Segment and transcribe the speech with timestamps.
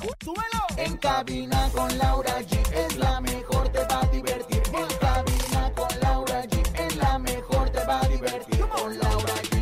[0.00, 0.64] ¡Súbelo!
[0.78, 4.62] En cabina con Laura G es la mejor, te va a divertir.
[4.72, 8.60] En cabina con Laura G es la mejor, te va a divertir.
[8.66, 9.60] Con Laura G.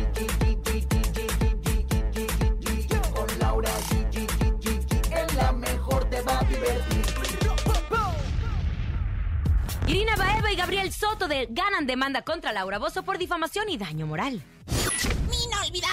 [3.13, 4.17] Con Laura G.
[5.11, 7.05] Es la mejor, te va a divertir.
[9.87, 14.07] Irina Baeva y Gabriel Soto de ganan demanda contra Laura Bozo por difamación y daño
[14.07, 14.41] moral.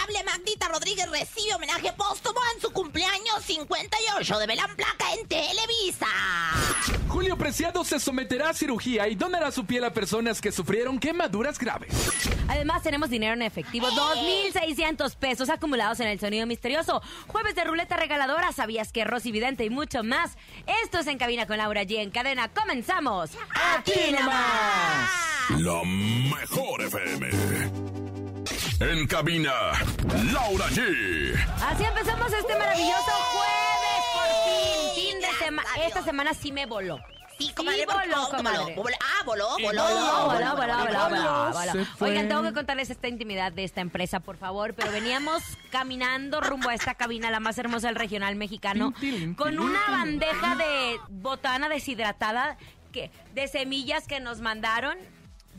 [0.07, 6.07] Inolvidable Magdita Rodríguez recibe homenaje póstumo en su cumpleaños 58 de Belán Placa en Televisa.
[7.09, 11.59] Julio Preciado se someterá a cirugía y donará su piel a personas que sufrieron quemaduras
[11.59, 11.93] graves.
[12.49, 17.03] Además, tenemos dinero en efectivo, 2.600 pesos acumulados en el sonido misterioso.
[17.27, 20.37] Jueves de ruleta regaladora, sabías que Rosy Vidente y mucho más.
[20.85, 22.01] Esto es En Cabina con Laura G.
[22.01, 23.31] En cadena, comenzamos.
[23.77, 25.11] ¡Aquí nomás!
[25.59, 27.86] La mejor FM.
[28.79, 29.53] En cabina,
[30.33, 31.35] Laura G.
[31.63, 35.13] Así empezamos este maravilloso jueves, por fin.
[35.13, 35.69] Fin de semana.
[35.87, 36.99] Esta semana sí me voló.
[37.39, 38.37] Sí, comadre, ¿por voló, qué?
[38.37, 38.75] comadre.
[38.75, 38.97] voló.
[39.01, 39.67] Ah, voló, voló.
[39.67, 41.87] Voló, voló, voló, voló, voló, voló.
[42.01, 44.75] Oigan, tengo que contarles esta intimidad de esta empresa, por favor.
[44.75, 48.93] Pero veníamos caminando rumbo a esta cabina, la más hermosa del regional mexicano,
[49.37, 52.59] con una bandeja de botana deshidratada
[52.93, 54.99] que, de semillas que nos mandaron.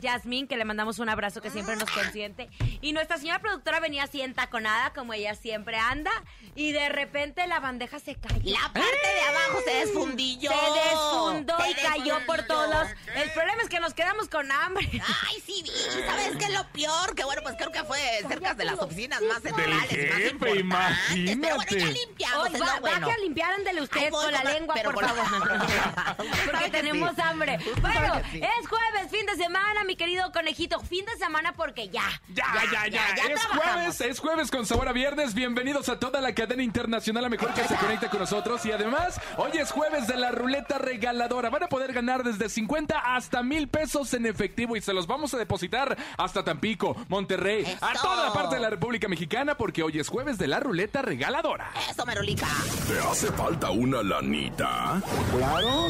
[0.00, 2.48] Yasmín, que le mandamos un abrazo que siempre nos consiente.
[2.80, 6.10] Y nuestra señora productora venía así entaconada, como ella siempre anda,
[6.54, 8.40] y de repente la bandeja se cayó.
[8.44, 10.50] La parte de abajo se desfundilló.
[10.50, 12.88] Se desfundó Se y cayó por todos lados.
[13.14, 14.88] El problema es que nos quedamos con hambre.
[14.92, 15.70] Ay, sí, vi.
[16.06, 17.14] ¿Sabes qué es lo peor?
[17.14, 20.38] Que bueno, pues creo que fue cerca de las oficinas más centrales y más importantes.
[20.38, 21.92] Pero bueno, ya imagínate.
[21.92, 23.08] limpiamos, es va, lo va bueno.
[23.08, 25.48] que limpiar ándele usted voy, con la lengua, pero por favor.
[26.16, 27.20] Porque que tenemos sí.
[27.22, 27.58] hambre.
[27.80, 28.40] Bueno, que sí.
[28.42, 30.78] es jueves, fin de semana, mi querido conejito.
[30.80, 32.04] Fin de semana porque ya.
[32.28, 33.64] Ya, ya, ya, ya, ya es trabajamos.
[33.64, 35.32] jueves, es jueves con sabor a viernes.
[35.32, 38.66] Bienvenidos a toda la cadena internacional, a mejor que se conecta con nosotros.
[38.66, 41.48] Y además, hoy es jueves de la ruleta regaladora.
[41.48, 45.32] Van a poder ganar desde 50 hasta mil pesos en efectivo y se los vamos
[45.32, 49.98] a depositar hasta Tampico, Monterrey, a toda la parte de la República Mexicana, porque hoy
[49.98, 51.72] es jueves de la ruleta regaladora.
[51.90, 52.46] Eso, Merolica.
[52.86, 55.00] ¿Te hace falta una lanita?
[55.34, 55.88] Claro.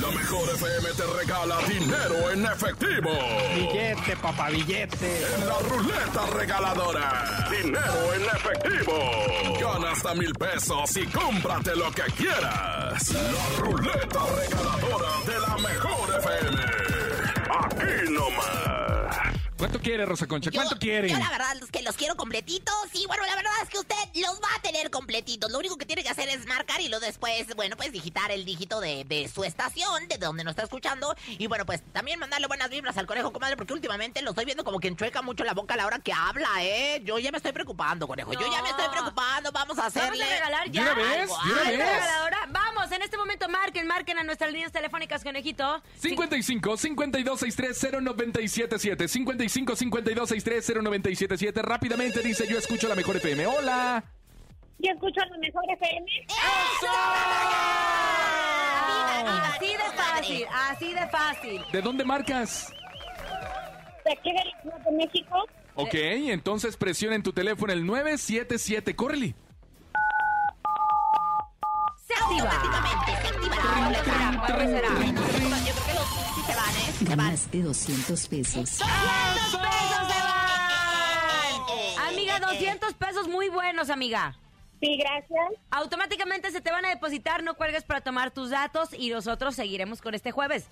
[0.00, 3.10] La mejor FM te regala dinero en efectivo.
[3.54, 5.24] Billete, papá, billete.
[5.34, 7.48] En la ruleta regaladora.
[7.50, 8.98] Dinero en efectivo.
[9.60, 13.10] Gana hasta mil pesos y cómprate lo que quieras.
[13.10, 16.62] La ruleta regaladora de la mejor FM.
[17.50, 18.71] Aquí nomás.
[19.62, 20.50] ¿Cuánto quiere, Rosa Concha?
[20.50, 21.08] ¿Cuánto yo, quiere?
[21.08, 22.74] Yo la verdad es que los quiero completitos.
[22.94, 25.52] Y bueno, la verdad es que usted los va a tener completitos.
[25.52, 28.44] Lo único que tiene que hacer es marcar y luego después, bueno, pues digitar el
[28.44, 31.14] dígito de, de su estación, de donde nos está escuchando.
[31.28, 34.64] Y bueno, pues también mandarle buenas vibras al conejo, comadre, porque últimamente lo estoy viendo
[34.64, 37.00] como que enchueca mucho la boca a la hora que habla, ¿eh?
[37.04, 38.32] Yo ya me estoy preocupando, conejo.
[38.32, 39.52] Yo ya me estoy preocupando.
[39.52, 40.24] Vamos a Vamos hacerle.
[40.24, 40.82] a regalar ¿De ya.
[40.82, 41.06] una vez?
[41.20, 41.92] algo, ¿De una algo vez?
[41.92, 42.38] regaladora.
[42.50, 43.48] Vamos, en este momento
[43.92, 45.82] marquen, a nuestras líneas telefónicas, conejito.
[45.96, 53.46] 55 52 63 0977 55 52 63 0977 Rápidamente dice yo escucho la mejor FM.
[53.46, 54.04] Hola.
[54.78, 56.06] Yo escucho a la mejor FM.
[59.24, 61.62] Así de fácil, así de fácil.
[61.72, 62.72] ¿De dónde marcas?
[64.04, 65.46] De aquí de México.
[65.74, 68.96] Ok, entonces presiona en tu teléfono el 977.
[68.96, 69.34] Córrele.
[72.12, 72.50] Se activa.
[72.50, 74.38] Automáticamente se activa la ¿Cuál será?
[74.38, 74.88] ¿Cuál será?
[74.88, 76.92] Yo creo que los sí se van, ¿eh?
[76.98, 77.16] Se van.
[77.18, 78.80] Ganaste 200 pesos.
[78.80, 78.84] ¡200
[79.50, 80.18] pesos se
[81.98, 82.08] van!
[82.08, 84.36] Amiga, 200 pesos muy buenos, amiga.
[84.80, 85.60] Sí, gracias.
[85.70, 90.02] Automáticamente se te van a depositar, no cuelgues para tomar tus datos y nosotros seguiremos
[90.02, 90.66] con este jueves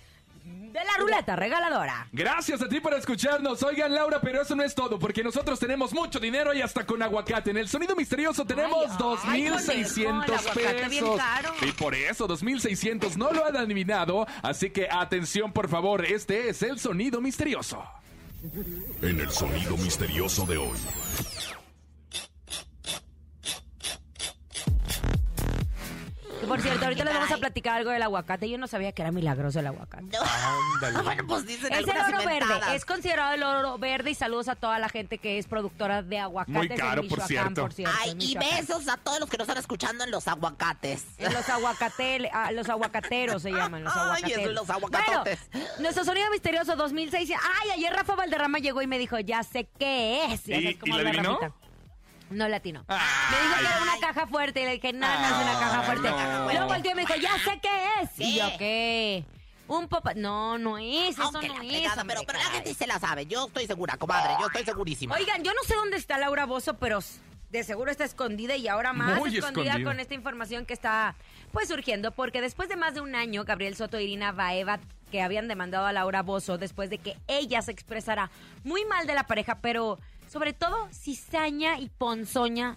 [0.72, 2.08] de la ruleta regaladora.
[2.12, 3.62] Gracias a ti por escucharnos.
[3.62, 7.02] Oigan, Laura, pero eso no es todo, porque nosotros tenemos mucho dinero y hasta con
[7.02, 7.50] aguacate.
[7.50, 8.86] En el sonido misterioso tenemos
[9.24, 11.20] Ay, 2.600 conejo, el aguacate bien pesos.
[11.62, 14.26] Y por eso, 2.600 no lo han adivinado.
[14.42, 17.82] Así que atención, por favor, este es el sonido misterioso.
[19.02, 20.78] En el sonido misterioso de hoy.
[26.90, 27.40] Ahorita les vamos a Ay.
[27.40, 28.48] platicar algo del aguacate.
[28.48, 30.04] Yo no sabía que era milagroso el aguacate.
[30.04, 30.18] No.
[31.04, 34.56] Bueno, pues dicen Es el oro verde, es considerado el oro verde y saludos a
[34.56, 37.60] toda la gente que es productora de aguacates Muy caro, en por Michoacán, cierto.
[37.62, 37.96] por cierto.
[38.00, 41.04] Ay, y besos a todos los que nos están escuchando en los aguacates.
[41.18, 44.44] En los aguacate, ah, los aguacateros se llaman, los Ay, aguacateros.
[44.46, 45.38] es los aguacatotes.
[45.52, 47.30] Bueno, nuestro sonido misterioso 2006.
[47.62, 50.48] Ay, ayer Rafa Valderrama llegó y me dijo, ya sé qué es.
[50.48, 51.38] ¿Y- y le habla adivinó?
[52.30, 52.84] No latino.
[52.88, 52.98] Ay.
[53.30, 55.82] Me dijo que era una caja fuerte y le dije, no, no es una caja
[55.82, 56.10] fuerte.
[56.10, 56.44] no.
[56.44, 58.10] Luego volteó y me dijo, ya sé qué es.
[58.18, 59.24] Y yo, ¿qué?
[59.68, 60.14] Un popa...
[60.14, 61.96] No, no es, eso Aunque no la es.
[61.96, 63.26] hombre, pero, pero la gente se la sabe.
[63.26, 64.34] Yo estoy segura, comadre.
[64.40, 65.14] Yo estoy segurísima.
[65.14, 67.00] Oigan, yo no sé dónde está Laura Bozo, pero
[67.50, 69.82] de seguro está escondida y ahora más escondida.
[69.82, 71.14] con esta información que está
[71.52, 74.78] pues surgiendo, porque después de más de un año, Gabriel Soto e Irina Baeva,
[75.10, 78.30] que habían demandado a Laura Bozo después de que ella se expresara
[78.62, 79.98] muy mal de la pareja, pero
[80.30, 82.76] sobre todo cizaña y ponzoña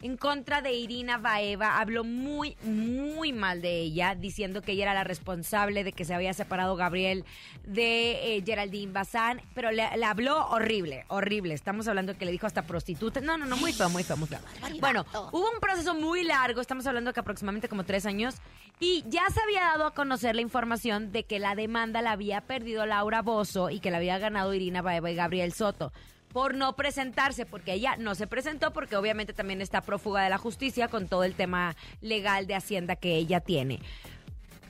[0.00, 4.94] en contra de Irina Baeva, habló muy, muy mal de ella, diciendo que ella era
[4.94, 7.24] la responsable de que se había separado Gabriel
[7.66, 11.54] de eh, Geraldine Bazán, pero le, le habló horrible, horrible.
[11.54, 13.22] Estamos hablando que le dijo hasta prostituta.
[13.22, 14.40] No, no, no, muy feo, muy feo, muy feo.
[14.78, 18.34] Bueno, hubo un proceso muy largo, estamos hablando que aproximadamente como tres años,
[18.80, 22.42] y ya se había dado a conocer la información de que la demanda la había
[22.42, 25.92] perdido Laura Bozo y que la había ganado Irina Baeva y Gabriel Soto
[26.34, 30.36] por no presentarse, porque ella no se presentó, porque obviamente también está prófuga de la
[30.36, 33.78] justicia con todo el tema legal de Hacienda que ella tiene.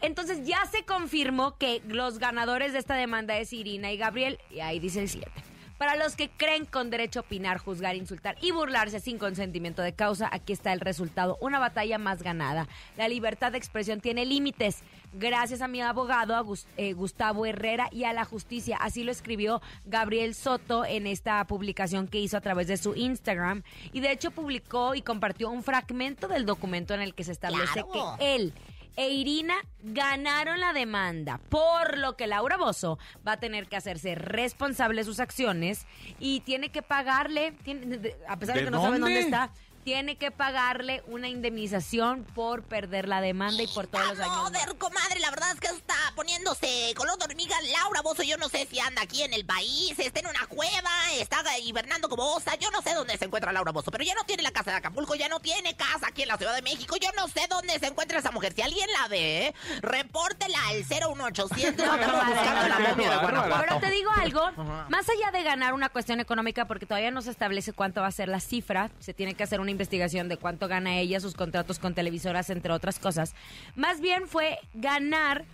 [0.03, 4.61] Entonces ya se confirmó que los ganadores de esta demanda es Irina y Gabriel, y
[4.61, 5.31] ahí dice el 7.
[5.79, 9.93] Para los que creen con derecho a opinar, juzgar, insultar y burlarse sin consentimiento de
[9.93, 11.37] causa, aquí está el resultado.
[11.41, 12.69] Una batalla más ganada.
[12.97, 14.83] La libertad de expresión tiene límites.
[15.13, 16.45] Gracias a mi abogado, a
[16.77, 18.77] eh, Gustavo Herrera, y a la justicia.
[18.81, 23.63] Así lo escribió Gabriel Soto en esta publicación que hizo a través de su Instagram.
[23.93, 27.85] Y de hecho publicó y compartió un fragmento del documento en el que se establece
[27.85, 28.17] Claro.
[28.19, 28.53] que él
[28.97, 34.15] e Irina ganaron la demanda, por lo que Laura Bozo va a tener que hacerse
[34.15, 35.87] responsable de sus acciones
[36.21, 39.21] y tiene que pagarle, tiene- a pesar de, ¿De que no saben dónde dónde?
[39.21, 39.51] está,
[39.85, 44.37] tiene que pagarle una indemnización por perder la demanda y por todos los años.
[44.37, 47.55] Joder, comadre, la verdad es que está poniéndose color de hormiga.
[47.73, 50.91] Laura Bozo, yo no sé si anda aquí en el país, está en una cueva,
[51.19, 52.55] está hibernando como osa.
[52.57, 54.79] Yo no sé dónde se encuentra Laura Bozo, pero ya no tiene la casa de
[54.79, 56.97] Acapulco, ya no tiene casa aquí en la Ciudad de México.
[56.97, 58.55] Yo no sé dónde se encuentra esa mujer.
[58.55, 61.87] Si alguien la ve, repórtela al 01800.
[61.87, 63.65] Andamos comadre, buscando la no, momia de no, no, Guanajuato.
[63.67, 64.53] Pero te digo algo,
[64.89, 68.13] más allá de ganar una cuestión económica, porque todavía no se establece cuánto va a
[68.13, 71.79] ser la cifra, se tiene que hacer una investigación de cuánto gana ella, sus contratos
[71.79, 73.35] con televisoras, entre otras cosas.
[73.77, 75.45] Más bien fue ganar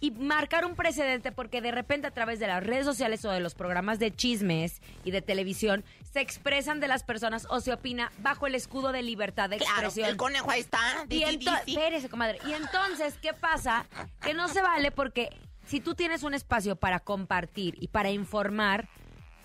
[0.00, 3.38] y marcar un precedente porque de repente a través de las redes sociales o de
[3.38, 8.10] los programas de chismes y de televisión se expresan de las personas o se opina
[8.18, 10.08] bajo el escudo de libertad de Claro, expresión.
[10.08, 10.80] el conejo ahí está.
[11.08, 12.38] Y espérese, comadre.
[12.48, 13.86] Y entonces, ¿qué pasa?
[14.20, 15.30] Que no se vale porque
[15.68, 18.88] si tú tienes un espacio para compartir y para informar,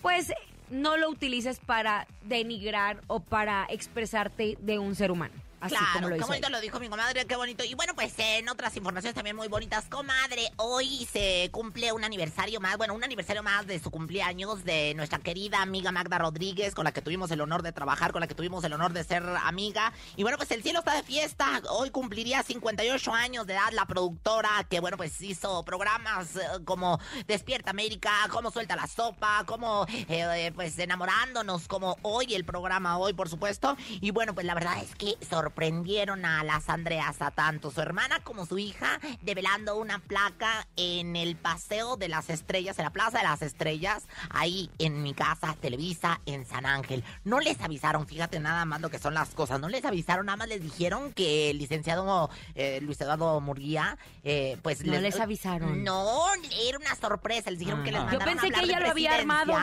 [0.02, 0.32] pues
[0.70, 5.34] no lo utilices para denigrar o para expresarte de un ser humano.
[5.60, 7.64] Así claro, como lo qué bonito lo dijo mi comadre, qué bonito.
[7.64, 12.60] Y bueno, pues en otras informaciones también muy bonitas, comadre, hoy se cumple un aniversario
[12.60, 16.84] más, bueno, un aniversario más de su cumpleaños de nuestra querida amiga Magda Rodríguez, con
[16.84, 19.24] la que tuvimos el honor de trabajar, con la que tuvimos el honor de ser
[19.44, 19.92] amiga.
[20.16, 23.86] Y bueno, pues el cielo está de fiesta, hoy cumpliría 58 años de edad la
[23.86, 29.86] productora, que bueno, pues hizo programas eh, como Despierta América, como Suelta la Sopa, como
[29.88, 33.76] eh, pues enamorándonos, como hoy el programa hoy, por supuesto.
[34.00, 35.16] Y bueno, pues la verdad es que
[35.52, 41.16] sorprendieron a las Andreas a tanto su hermana como su hija, develando una placa en
[41.16, 45.56] el Paseo de las Estrellas, en la Plaza de las Estrellas, ahí en mi casa,
[45.58, 47.02] Televisa, en San Ángel.
[47.24, 50.36] No les avisaron, fíjate nada más lo que son las cosas, no les avisaron, nada
[50.36, 55.82] más les dijeron que el licenciado eh, Luis Eduardo Murguía, eh, pues No les avisaron.
[55.82, 56.26] No,
[56.68, 58.00] era una sorpresa, les dijeron que les.
[58.02, 59.54] Yo mandaron a pensé que ella lo había armado.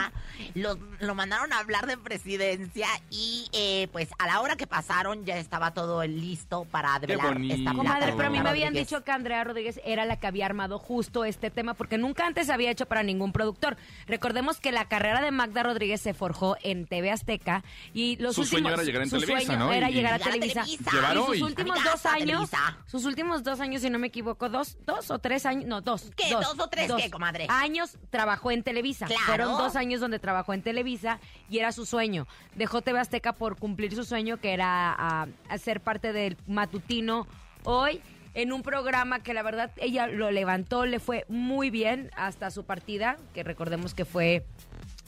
[0.54, 5.24] Los- lo mandaron a hablar de presidencia y eh, pues a la hora que pasaron
[5.24, 8.88] ya estaba todo listo para develar esta Comadre, pero a mí me habían Rodríguez.
[8.88, 12.46] dicho que Andrea Rodríguez era la que había armado justo este tema, porque nunca antes
[12.46, 13.76] se había hecho para ningún productor.
[14.06, 18.40] Recordemos que la carrera de Magda Rodríguez se forjó en TV Azteca y los Su
[18.40, 18.62] últimos...
[18.62, 19.72] sueño era llegar en su Televisa, sueño ¿no?
[19.74, 20.62] Era Y- llegar a Televisa.
[20.64, 20.90] Televisa.
[20.90, 21.42] Llevar y sus hoy.
[21.42, 22.50] últimos dos años,
[22.86, 26.10] sus últimos dos años, si no me equivoco, dos, dos o tres años, no, dos.
[26.16, 26.30] ¿Qué?
[26.30, 27.46] ¿Dos o tres qué, comadre?
[27.50, 29.04] Años trabajó en Televisa.
[29.06, 29.22] Claro.
[29.26, 32.26] Fueron dos años donde trabajó en Televisa y era su sueño.
[32.54, 37.26] Dejó TV Azteca por cumplir su sueño, que era a, a ser parte del matutino
[37.64, 38.00] hoy
[38.34, 42.62] en un programa que la verdad ella lo levantó, le fue muy bien hasta su
[42.62, 44.44] partida, que recordemos que fue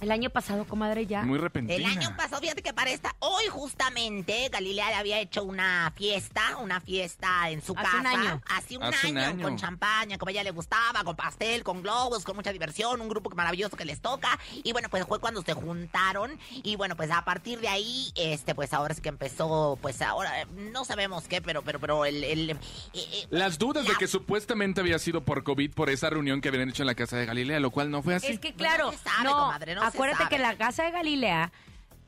[0.01, 1.23] El año pasado, comadre, ya.
[1.23, 1.89] Muy El repentina.
[1.91, 6.81] año pasado, fíjate que para esta, hoy justamente, Galilea le había hecho una fiesta, una
[6.81, 7.99] fiesta en su Hace casa.
[8.01, 8.43] un año.
[8.49, 9.43] Hace un, Hace un año, año.
[9.43, 13.09] con champaña, como a ella le gustaba, con pastel, con globos, con mucha diversión, un
[13.09, 14.39] grupo maravilloso que les toca.
[14.63, 16.39] Y bueno, pues fue cuando se juntaron.
[16.63, 20.33] Y bueno, pues a partir de ahí, este, pues ahora es que empezó, pues ahora,
[20.55, 22.23] no sabemos qué, pero, pero, pero el...
[22.25, 22.57] el, eh,
[22.95, 26.69] eh, Las dudas de que supuestamente había sido por COVID por esa reunión que habían
[26.69, 28.29] hecho en la casa de Galilea, lo cual no fue así.
[28.29, 30.91] Es que claro, no se sabe, no, comadre, no acuérdate que en la casa de
[30.93, 31.51] Galilea,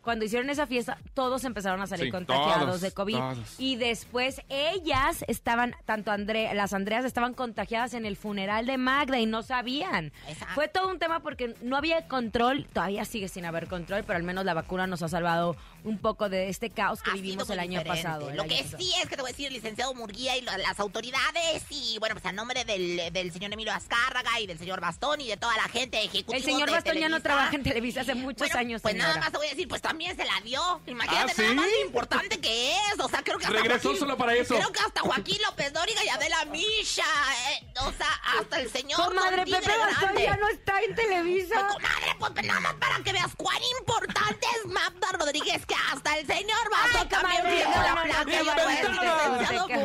[0.02, 3.16] cuando hicieron esa fiesta, todos empezaron a salir Sí, contagiados todos, de COVID.
[3.16, 3.38] todos.
[3.58, 9.18] Y después ellas estaban, tanto André, las Andreas estaban contagiadas en el funeral de Magda
[9.18, 10.12] y no sabían.
[10.28, 10.54] Exacto.
[10.54, 14.22] Fue todo un tema porque no había control, todavía sigue sin haber control, pero al
[14.22, 17.58] menos la vacuna nos ha salvado un poco de este caos que Ha vivimos el
[17.58, 18.02] año diferente.
[18.04, 18.30] pasado.
[18.30, 18.78] el Lo año que pasado.
[18.82, 22.14] sí es que te voy a decir el licenciado Murguía y las autoridades y bueno,
[22.14, 25.56] pues a nombre del, del señor Emilio Azcárraga y del señor Bastón y de toda
[25.56, 26.36] la gente ejecutiva.
[26.36, 29.30] El señor Bastón ya no trabaja en Televisa hace muchos Bueno, años, Pues nada más
[29.32, 30.80] te voy a decir, pues también se la dio.
[30.86, 31.42] Imagínate ¿Ah, sí?
[31.42, 33.00] nada más lo importante que es.
[33.00, 34.54] O sea, creo que hasta Regresó Joaquín- solo para eso.
[34.54, 37.04] Creo que hasta Joaquín López Dóriga y Adela Misha.
[37.52, 39.00] eh, o sea, hasta el señor.
[39.04, 40.22] Comadre, Don Tigre Pepe Grande.
[40.22, 41.54] ya no está en Televisa.
[41.54, 46.18] Pues, comadre, pues nada más para que veas cuán importante es Magda Rodríguez que hasta
[46.18, 48.30] el señor Bastón también no, la placa.
[48.30, 49.76] y el licenciado eh,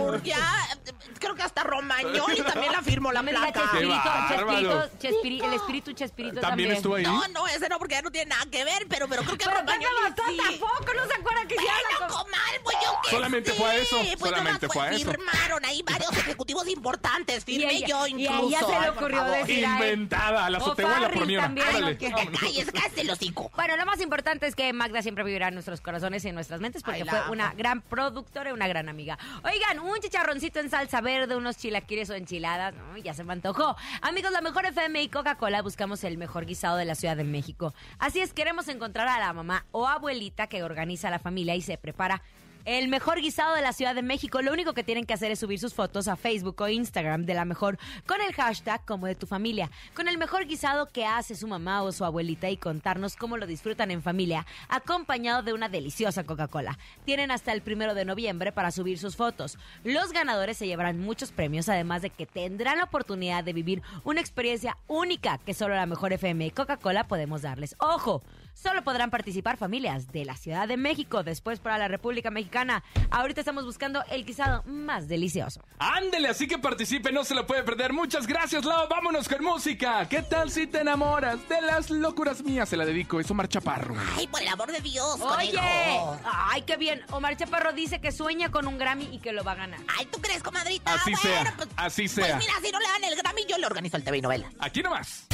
[1.20, 3.52] creo que hasta Romagnoli también la firmó la placa.
[3.52, 4.10] Qué Chespirito.
[4.30, 6.72] Chespirito, Chespiri- el espíritu Chespirito ¿También también.
[6.72, 7.04] estuvo ahí?
[7.04, 9.46] No, no, ese no, porque ya no tiene nada que ver, pero, pero creo que
[9.46, 10.38] Pero Romagnoli sí.
[10.60, 13.70] tampoco, ¿no se acuerda que hicieron la Bueno, co- comadre, pues yo qué Solamente fue
[13.70, 15.12] a eso, Pues nada solamente más fue a eso.
[15.12, 18.48] Firmaron ahí varios ejecutivos importantes, Y firmé ella- yo y a incluso.
[18.48, 21.46] ella se le ocurrió decir, Inventada, la o azotehuela Farris por mi hora.
[21.46, 22.10] también, Órale, ¿o qué?
[22.10, 22.40] vámonos.
[22.40, 23.52] Cállese, cállese el hocico.
[23.56, 26.60] Bueno, lo más importante es que Magda siempre vivirá en nuestros corazones y en nuestras
[26.62, 29.18] mentes porque fue una gran productora y una gran amiga.
[29.44, 32.98] Oigan, un chicharroncito en salsa verde, unos chilaquiles o enchiladas, ¿no?
[32.98, 33.76] ya se me antojó.
[34.02, 37.74] Amigos, la mejor FM y Coca-Cola buscamos el mejor guisado de la Ciudad de México.
[38.00, 41.78] Así es, queremos encontrar a la mamá o abuelita que organiza la familia y se
[41.78, 42.22] prepara
[42.66, 44.42] el mejor guisado de la Ciudad de México.
[44.42, 47.36] Lo único que tienen que hacer es subir sus fotos a Facebook o Instagram de
[47.36, 51.36] la mejor con el hashtag como de tu familia, con el mejor guisado que hace
[51.36, 55.70] su mamá o su abuelita y contarnos cómo lo disfrutan en familia, acompañado de una
[55.70, 56.78] deliciosa Coca-Cola.
[57.06, 59.58] Tienen hasta el primero de noviembre para subir sus fotos.
[59.84, 64.22] Los ganadores se llevarán muchos premios, además de que tendrán la oportunidad de vivir una
[64.22, 67.76] experiencia única que solo la mejor FM y Coca-Cola podemos darles.
[67.80, 68.24] ¡Ojo!
[68.56, 72.84] Solo podrán participar familias de la Ciudad de México, después para la República Mexicana.
[73.12, 75.62] Ahorita estamos buscando el guisado más delicioso.
[75.78, 77.92] Ándele, así que participe, no se lo puede perder.
[77.94, 78.88] Muchas gracias, Lau.
[78.88, 80.08] Vámonos con música.
[80.08, 82.70] ¿Qué tal si te enamoras de las locuras mías?
[82.70, 83.94] Se la dedico, es Omar Chaparro.
[84.16, 86.18] Ay, por el amor de Dios, Oye, conejo.
[86.24, 87.02] ay, qué bien.
[87.12, 89.82] Omar Chaparro dice que sueña con un Grammy y que lo va a ganar.
[90.00, 90.94] Ay, ¿tú crees, comadrita?
[90.94, 92.38] Así Bueno, sea, pues- así Pues sea.
[92.38, 94.50] mira, si no le dan el Grammy, yo le organizo el TV y novela.
[94.60, 95.28] Aquí nomás.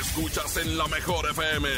[0.00, 1.68] Escuchas en la mejor FM.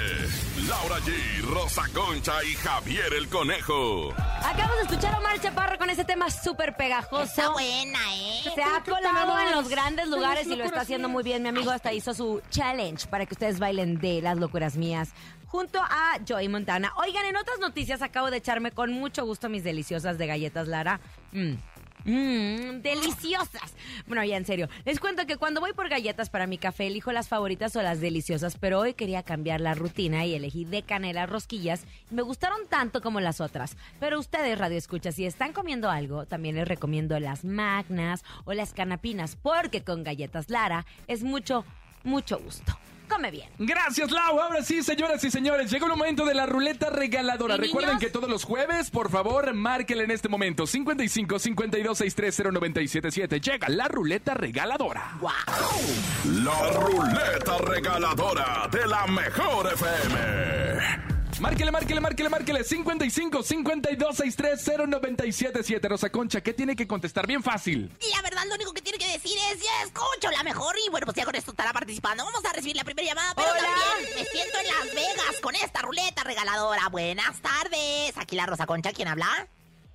[0.69, 4.13] Laura G, Rosa Concha y Javier el Conejo.
[4.43, 7.23] Acabamos de escuchar a Omar Chaparro con ese tema súper pegajoso.
[7.23, 8.43] Está buena, ¿eh?
[8.55, 11.43] Se ha colado en los grandes lugares y lo está haciendo muy bien.
[11.43, 15.11] Mi amigo hasta hizo su challenge para que ustedes bailen de las locuras mías.
[15.47, 16.93] Junto a Joey Montana.
[16.97, 21.01] Oigan, en otras noticias acabo de echarme con mucho gusto mis deliciosas de galletas Lara.
[21.33, 21.55] Mm.
[22.05, 23.75] Mmm, deliciosas.
[24.07, 24.69] Bueno, ya en serio.
[24.85, 28.01] Les cuento que cuando voy por galletas para mi café, elijo las favoritas o las
[28.01, 31.85] deliciosas, pero hoy quería cambiar la rutina y elegí de canela rosquillas.
[32.11, 33.77] Me gustaron tanto como las otras.
[33.99, 38.73] Pero ustedes, Radio Escucha, si están comiendo algo, también les recomiendo las magnas o las
[38.73, 41.65] canapinas, porque con galletas Lara es mucho,
[42.05, 42.77] mucho gusto.
[43.11, 43.49] Come bien.
[43.59, 44.41] Gracias, Lau.
[44.41, 47.57] Ahora sí, señoras y señores, llegó el momento de la ruleta regaladora.
[47.57, 48.01] ¿Y Recuerden niños?
[48.05, 53.41] que todos los jueves, por favor, márquenle en este momento 55 52 630 977.
[53.41, 55.19] Llega la ruleta regaladora.
[56.25, 61.20] La ruleta regaladora de la mejor FM.
[61.41, 65.89] Márquele, márquele, márquele, márquele 55 52 630 977.
[65.89, 67.27] Rosa Concha, ¿qué tiene que contestar?
[67.27, 67.91] Bien fácil.
[68.15, 70.77] La verdad, lo único que tiene que decir es, ya escucho la mejor.
[70.87, 72.25] Y bueno, pues ya con esto estará participando.
[72.27, 73.61] Vamos a recibir la primera llamada, pero Hola.
[73.63, 76.89] también me siento en Las Vegas con esta ruleta regaladora.
[76.91, 78.19] Buenas tardes.
[78.19, 79.49] Aquí la Rosa Concha, ¿quién habla?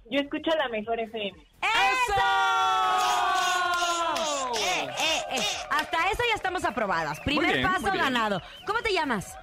[0.10, 1.38] Yo escucho la mejor FM.
[1.62, 2.22] ¡Eso!
[4.58, 5.42] Eh, eh, eh.
[5.70, 7.20] Hasta eso ya estamos aprobadas.
[7.20, 8.42] Primer bien, paso ganado.
[8.66, 9.36] ¿Cómo te llamas?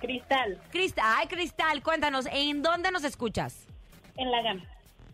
[0.00, 1.04] Cristal, Cristal.
[1.06, 3.66] Ay, Cristal, cuéntanos, ¿en dónde nos escuchas?
[4.16, 4.62] en la gama.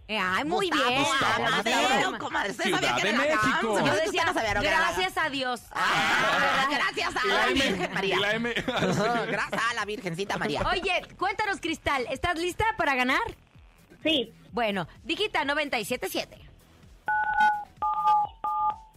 [0.09, 1.05] Eh, ay, muy Gustavo bien.
[1.47, 2.19] Amadero, Amadero.
[2.19, 2.51] comadre.
[2.51, 3.75] ¿Usted Ciudad sabía que de era la México.
[3.75, 3.87] GAMS?
[3.87, 5.61] Yo Usted decía, no sabía era la gracias a Dios.
[5.73, 7.93] Ah, gracias a la Virgen.
[7.95, 8.17] María.
[8.17, 8.55] y la M.
[8.67, 10.63] Gracias a la Virgencita María.
[10.71, 13.23] Oye, cuéntanos, Cristal, ¿estás lista para ganar?
[14.03, 16.37] Sí, Bueno, digita 977.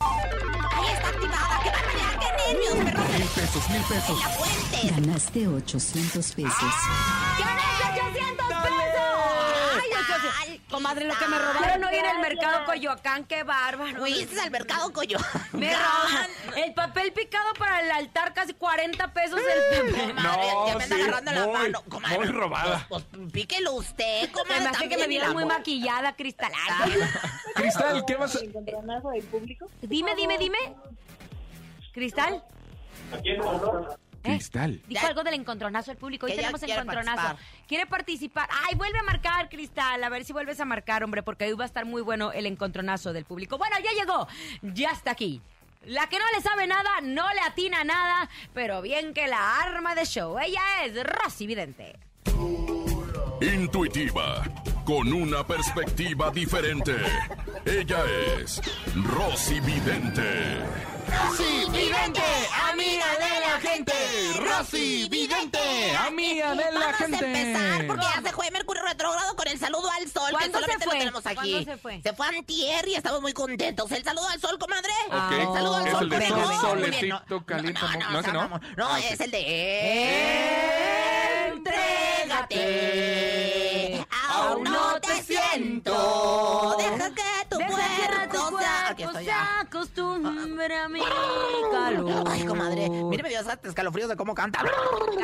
[0.02, 1.57] Ahí está activada.
[2.48, 2.78] ¡Qué barbaridad!
[2.78, 3.04] ¡Qué nervios, perro!
[3.16, 4.20] Empezó pesos, mil pesos.
[4.20, 5.02] La fuente.
[5.02, 6.74] Ganaste 800 pesos.
[7.40, 7.62] ¡Gané
[7.92, 9.04] 800 pesos!
[9.76, 10.58] ¡Ay, 800!
[10.70, 13.98] Comadre, lo que me robaron hoy en el mercado Coyoacán, qué bárbaro.
[14.00, 15.18] Fuiste al mercado Coyo.
[15.54, 20.08] Me roban el papel picado para el altar, casi 40 pesos el papel.
[20.10, 21.84] Comadre, No, ya me anda sí, agarrando la muy, mano.
[21.90, 22.86] Comadre, muy robada.
[22.90, 24.60] Pues, pues, píquelo usted, comadre.
[24.62, 26.52] Me hace que me y muy la- maquillada, Cristal.
[26.70, 26.84] Ah.
[26.84, 26.94] Ay,
[27.56, 28.40] Cristal, ¿qué vas a...?
[28.40, 29.70] ¿El encontronazo del público?
[29.82, 30.58] Dime, dime, dime.
[31.98, 32.44] ¿Cristal?
[33.12, 33.24] ¿Eh?
[34.22, 34.80] Cristal.
[34.88, 36.28] Dijo algo del encontronazo del público.
[36.28, 37.16] Hoy Que tenemos encontronazo.
[37.16, 37.66] participar.
[37.68, 38.50] Quiere participar.
[38.68, 40.04] Ay, vuelve a marcar, Cristal.
[40.04, 42.46] A ver si vuelves a marcar, hombre, porque hoy va a estar muy bueno el
[42.46, 43.58] encontronazo del público.
[43.58, 44.28] Bueno, ya llegó.
[44.62, 45.42] Ya está aquí.
[45.86, 49.96] La que no le sabe nada, no le atina nada, pero bien que la arma
[49.96, 50.38] de show.
[50.38, 51.98] Ella es Rosy Vidente.
[53.42, 54.44] Intuitiva,
[54.88, 56.96] con una perspectiva diferente.
[57.66, 58.06] Ella
[58.40, 58.62] es
[58.96, 60.60] Rosy Vidente.
[61.10, 62.22] Rosy Vidente,
[62.72, 63.92] amiga de la gente.
[64.38, 67.18] Rosy Vidente, amiga de la Vamos gente.
[67.18, 70.58] a empezar porque ya se fue Mercurio retrógrado con el saludo al sol, que ¿Cuándo
[70.60, 70.94] solamente se fue?
[70.94, 71.52] lo tenemos aquí.
[71.52, 72.02] ¿Cuándo se fue?
[72.02, 73.92] Se fue antier y estamos muy contentos.
[73.92, 74.94] El saludo al sol, comadre.
[75.12, 78.40] Ah, el saludo al ¿Es sol, el sol, solecito, caliente, no, no, ¿No, ese no?
[78.40, 78.62] vamos.
[78.78, 79.40] Ah, es el de...
[81.50, 83.67] Entrégate.
[84.38, 86.76] Aún no te siento.
[86.78, 91.00] Deja que tu cuerpo se acostumbre a mi
[91.72, 92.24] calor.
[92.28, 94.64] Ay, comadre, mire, me dio hasta escalofríos de cómo canta.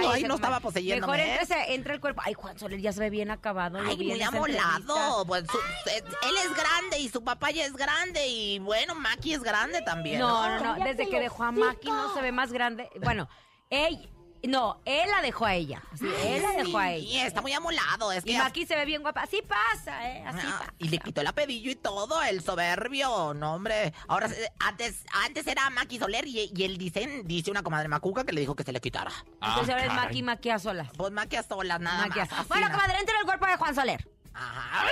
[0.09, 1.17] Ay, no estaba poseyéndome.
[1.17, 1.27] Mejor
[1.59, 1.73] ¿eh?
[1.73, 2.21] entra, el cuerpo.
[2.25, 3.79] Ay, Juan Soler ya se ve bien acabado.
[3.79, 5.25] Ay, muy amolado.
[5.25, 5.57] Pues su-
[5.89, 9.81] eh, él es grande y su papá ya es grande y bueno, Maki es grande
[9.81, 10.19] también.
[10.19, 10.83] No, no, no.
[10.83, 12.89] Desde que dejó a Maki no se ve más grande.
[13.01, 13.29] Bueno,
[13.69, 14.09] él.
[14.45, 15.81] No, él la dejó a ella.
[15.97, 17.27] Sí, él la dejó a Sí, ella.
[17.27, 18.11] está muy amolado.
[18.11, 19.21] Es Y Maki se ve bien guapa.
[19.21, 20.23] Así pasa, ¿eh?
[20.27, 20.73] Así Ah, pasa.
[20.79, 23.93] y le quitó el apellido y todo, el soberbio, no hombre.
[24.07, 28.33] Ahora, antes, antes era Maki Soler y, y él dice, dice una comadre macuca que
[28.33, 29.11] le dijo que se le quitara.
[29.41, 30.05] Entonces ahora es caray.
[30.07, 30.89] Maki Maki a solas.
[30.97, 32.29] Pues Maki a solas, nada Maki a más.
[32.29, 32.39] solas.
[32.41, 34.07] así, Bueno, comadre, entra en el cuerpo de Juan Soler.
[34.33, 34.87] Ajá.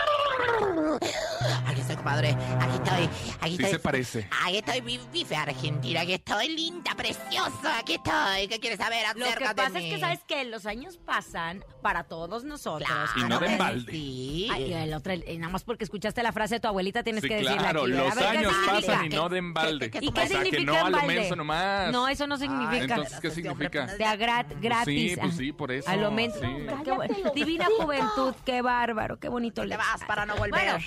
[1.67, 2.29] Aquí estoy, compadre.
[2.59, 3.09] Aquí estoy.
[3.41, 3.71] Aquí Sí estoy.
[3.71, 4.29] se parece.
[4.45, 4.81] Aquí estoy,
[5.11, 6.01] bife argentina.
[6.01, 7.79] Aquí estoy, linda, preciosa.
[7.79, 8.47] Aquí estoy.
[8.47, 9.99] ¿Qué quieres saber Lo acerca que pasa es que?
[9.99, 12.87] ¿sabes que Los años pasan para todos nosotros.
[12.89, 13.91] Claro, Y no de embalde.
[13.91, 14.47] Sí.
[14.51, 17.27] Ay, y el otro, nada más porque escuchaste la frase de tu abuelita tienes Sí,
[17.27, 18.87] que decirla claro, los A ver, ¿qué años significa?
[18.87, 19.91] pasan y ¿Qué- no de embalde.
[19.91, 21.91] qué- ¿Y O qué sea, que significa no a lo menso nomás.
[21.91, 22.83] No, eso no significa.
[22.95, 23.85] Entonces, ¿qué significa?
[23.87, 24.17] De
[24.61, 25.13] gratis.
[25.13, 25.89] Sí, pues sí, por eso.
[25.89, 26.15] A lo sí.
[26.45, 29.61] Bu- Divina juventud, qué bárbaro, qué bonito.
[29.61, 30.51] Te le- vas para no volver.
[30.51, 30.77] Bueno,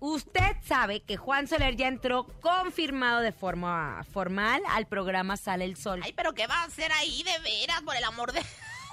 [0.00, 5.76] usted sabe que Juan Soler ya entró confirmado de forma formal al programa Sale el
[5.76, 6.00] Sol.
[6.04, 8.40] Ay, pero ¿qué va a hacer ahí de veras, por el amor de...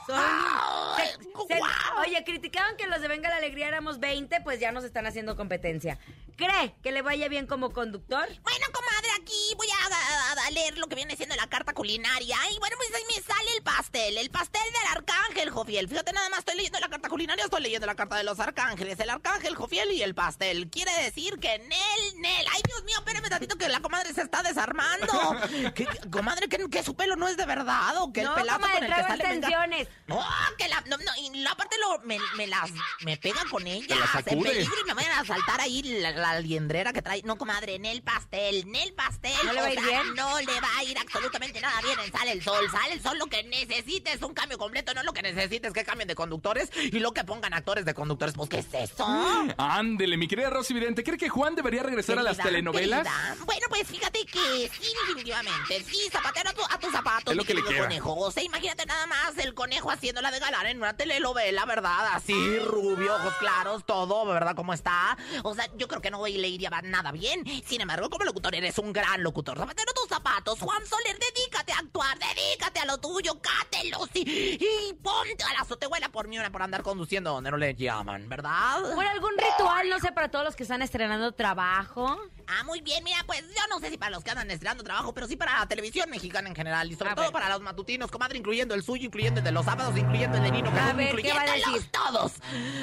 [0.07, 1.59] Son- se-
[2.01, 5.35] oye, criticaban que los de Venga la Alegría éramos 20, pues ya nos están haciendo
[5.35, 5.99] competencia.
[6.37, 8.27] ¿Cree que le vaya bien como conductor?
[8.41, 12.37] Bueno, comadre, aquí voy a, a- a leer lo que viene siendo la carta culinaria.
[12.51, 14.17] Y bueno, pues ahí me sale el pastel.
[14.17, 15.87] El pastel del arcángel Jofiel.
[15.87, 18.99] Fíjate, nada más estoy leyendo la carta culinaria, estoy leyendo la carta de los arcángeles.
[18.99, 20.69] El arcángel Jofiel y el pastel.
[20.69, 22.45] Quiere decir que Nel, Nel.
[22.53, 25.35] Ay, Dios mío, espérame tantito que la comadre se está desarmando.
[25.75, 28.59] ¿Qué- comadre, que, que su pelo no es de verdad o que el no, pelazo
[28.59, 29.87] comadre, con el que sale venga- extensiones.
[30.07, 30.25] no,
[30.57, 30.81] que la.
[30.81, 32.69] No, no, y la parte lo, me, me las.
[33.01, 33.95] Me pega con ella.
[34.25, 37.21] En peligro y me van a saltar ahí la, la liendrera que trae.
[37.23, 39.33] No, comadre, en el pastel, en el pastel.
[39.45, 40.15] ¿No le va a ir bien?
[40.15, 42.69] No le va a ir absolutamente nada bien en Sale el Sol.
[42.71, 44.93] Sale el Sol lo que necesita es un cambio completo.
[44.93, 47.93] No lo que necesita es que cambien de conductores y lo que pongan actores de
[47.93, 48.35] conductores.
[48.35, 49.05] Pues, ¿qué es eso?
[49.57, 51.03] Ándele, mi querida Rosy Vidente.
[51.03, 53.03] ¿Cree que Juan debería regresar a las telenovelas?
[53.03, 53.35] querida.
[53.45, 55.83] Bueno, pues fíjate que sí, definitivamente.
[55.83, 57.83] Sí, zapatero a, tu- a tus zapatos, Es lo que le queda.
[57.83, 58.15] conejo.
[58.15, 62.09] O sea, imagínate nada más el conejo haciéndola de galán en una telenovela, ¿verdad?
[62.13, 62.33] Así,
[62.65, 64.55] rubio, ojos claros, todo, ¿verdad?
[64.55, 65.17] ¿Cómo está?
[65.43, 67.43] O sea, yo creo que no le iría nada bien.
[67.65, 69.57] Sin embargo, como locutor, eres un gran locutor.
[69.57, 70.26] Zapatero a tus zapatos.
[70.59, 75.59] Juan Soler, dedícate a actuar, dedícate a lo tuyo, cátelos y, y ponte a la
[75.61, 78.81] azotehuela por mí una por andar conduciendo donde no le llaman, ¿verdad?
[78.95, 82.17] Bueno, algún ritual, no sé, para todos los que están estrenando trabajo.
[82.47, 85.13] Ah, muy bien, mira, pues yo no sé si para los que andan estrenando trabajo,
[85.13, 87.33] pero sí para la televisión mexicana en general y sobre A todo ver.
[87.33, 90.51] para los matutinos, comadre, incluyendo el suyo, incluyendo el de los sábados, incluyendo el de
[90.51, 91.91] Nino ver, ¿qué va a incluyéndolos decir?
[91.91, 92.31] todos.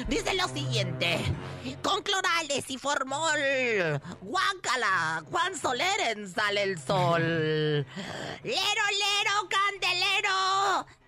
[0.07, 1.19] Dice lo siguiente,
[1.81, 3.39] con clorales y formol,
[4.21, 7.24] guácala, Juan Soler en Sale el Sol.
[7.25, 10.29] Lero, lero, candelero,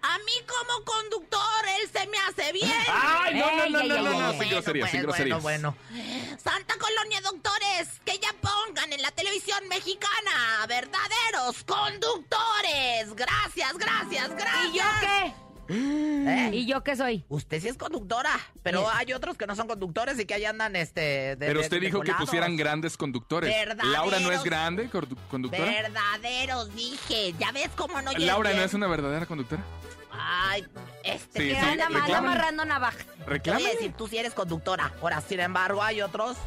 [0.01, 1.41] a mí como conductor
[1.80, 2.71] él se me hace bien.
[2.91, 5.41] ¡Ay, no, no, no, no, no, Sin groserías, sin groserías.
[5.41, 6.38] bueno, bueno.
[6.41, 13.13] Santa Colonia Doctores, que ya pongan en la televisión mexicana verdaderos conductores.
[13.15, 14.73] Gracias, gracias, gracias.
[14.73, 15.46] ¿Y yo qué?
[15.69, 16.49] ¿Eh?
[16.53, 17.25] ¿Y yo qué soy?
[17.30, 18.32] Usted sí es conductora,
[18.63, 21.01] pero hay otros que no son conductores y que ahí andan, este...
[21.01, 23.49] de- Pero de- usted dijo que pusieran grandes conductores.
[23.49, 23.91] Verdaderos.
[23.91, 25.65] Laura no es grande condu- conductora.
[25.65, 27.34] Verdaderos, dije.
[27.39, 29.63] ¿Ya ves cómo no Laura no es una verdadera conductora.
[30.12, 30.65] Ay,
[31.03, 31.39] este...
[31.41, 32.97] Sí, Que sí, anda amarrando navaja.
[33.27, 34.93] Decir, tú sí eres conductora.
[35.01, 36.38] Ahora, sin embargo, hay otros...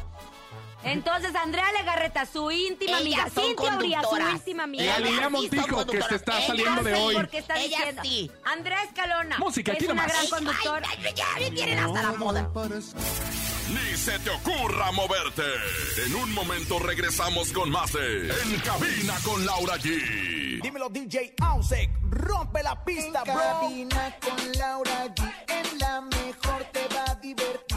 [0.83, 3.29] Entonces, Andrea Legarreta, su íntima Ellas amiga.
[3.33, 4.35] son Cintia Urias, su conductoras.
[4.39, 4.83] íntima amiga.
[4.83, 6.11] Y Ellas Galilea sí son Montijo, que se conductoras.
[6.11, 7.15] está Ellas saliendo de sí, hoy.
[7.15, 8.01] Porque está Ellas diciendo.
[8.03, 8.31] sí.
[8.45, 9.37] Andrea Escalona.
[9.37, 10.17] Música, aquí es una nomás.
[10.17, 10.87] gran conductora.
[10.89, 12.49] ay, ay, ya me tienen hasta la moda.
[13.69, 15.43] Ni se te ocurra moverte.
[16.05, 20.61] En un momento regresamos con más de En Cabina con Laura G.
[20.61, 23.41] Dímelo DJ Ausek, rompe la pista, En bro.
[23.43, 25.31] cabina con Laura G.
[25.47, 27.70] En la mejor te va a divertir.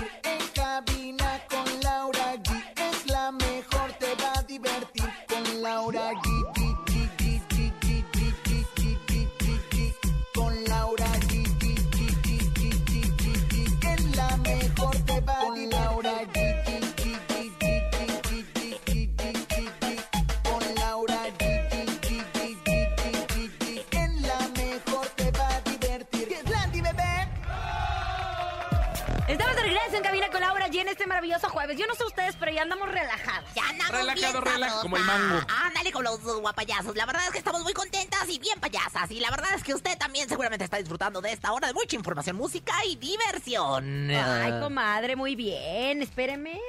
[31.25, 31.79] Maravilloso jueves.
[31.79, 33.49] Yo no sé ustedes, pero ya andamos relajados.
[33.55, 35.41] Ya andamos Relajado, bien relaja, como el mango.
[35.65, 36.95] Ándale con los guapayazos.
[36.97, 39.11] La verdad es que estamos muy contentas y bien payasas.
[39.11, 41.97] Y la verdad es que usted también seguramente está disfrutando de esta hora de mucha
[41.97, 44.11] información, música y diversión.
[44.11, 46.03] Ay, comadre, muy bien.
[46.03, 46.61] Espéreme.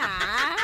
[0.00, 0.56] Ah.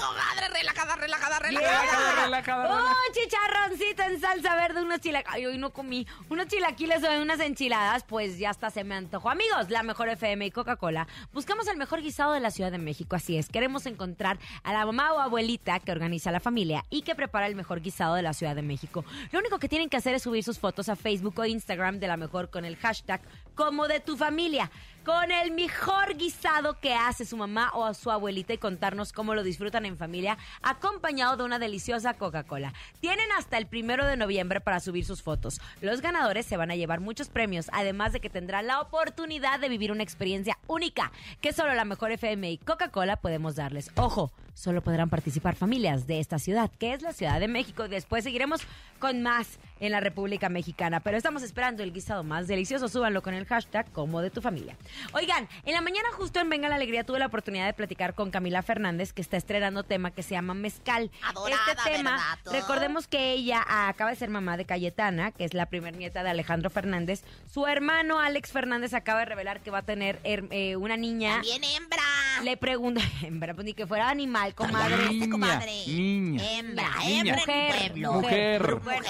[0.00, 2.24] Comadre, relajada, relajada, Relajada, relajada.
[2.24, 2.96] relajada, Un relajada.
[3.12, 5.34] chicharroncito en salsa verde, unos chilaquiles.
[5.34, 6.06] Ay, hoy no comí.
[6.28, 9.30] Unos chilaquiles o unas enchiladas, pues ya hasta se me antojó.
[9.30, 11.06] Amigos, la mejor FM y Coca-Cola.
[11.32, 13.16] Buscamos el mejor guisado de la Ciudad de México.
[13.16, 17.14] Así es, queremos encontrar a la mamá o abuelita que organiza la familia y que
[17.14, 19.04] prepara el mejor guisado de la Ciudad de México.
[19.32, 22.06] Lo único que tienen que hacer es subir sus fotos a Facebook o Instagram de
[22.08, 23.20] la mejor con el hashtag
[23.54, 24.70] como de tu familia.
[25.04, 29.34] Con el mejor guisado que hace su mamá o a su abuelita y contarnos cómo
[29.34, 32.72] lo disfrutan en familia, acompañado de una deliciosa Coca-Cola.
[33.00, 35.60] Tienen hasta el primero de noviembre para subir sus fotos.
[35.82, 39.68] Los ganadores se van a llevar muchos premios, además de que tendrán la oportunidad de
[39.68, 41.12] vivir una experiencia única
[41.42, 43.90] que solo la mejor FM y Coca-Cola podemos darles.
[43.96, 47.88] Ojo, solo podrán participar familias de esta ciudad, que es la Ciudad de México.
[47.88, 48.62] Después seguiremos
[48.98, 52.88] con más en la República Mexicana, pero estamos esperando el guisado más delicioso.
[52.88, 54.76] Súbanlo con el hashtag como de tu familia.
[55.12, 58.30] Oigan, en la mañana justo en Venga la Alegría tuve la oportunidad de platicar con
[58.30, 61.10] Camila Fernández, que está estrenando tema que se llama Mezcal.
[61.22, 62.60] Adorada, este tema, ¿verdad?
[62.60, 66.30] recordemos que ella acaba de ser mamá de Cayetana, que es la primer nieta de
[66.30, 67.22] Alejandro Fernández.
[67.52, 71.34] Su hermano Alex Fernández acaba de revelar que va a tener eh, una niña.
[71.34, 72.03] También hembra.
[72.44, 75.08] Le pregunta, hembra, pues ni que fuera animal, comadre.
[75.08, 75.72] Niña, comadre.
[75.86, 76.42] niña.
[76.58, 77.20] Hembra, Niña.
[77.20, 78.12] hembra en Mujer, pueblo.
[78.12, 78.80] Mujer.
[78.82, 79.02] Mujer.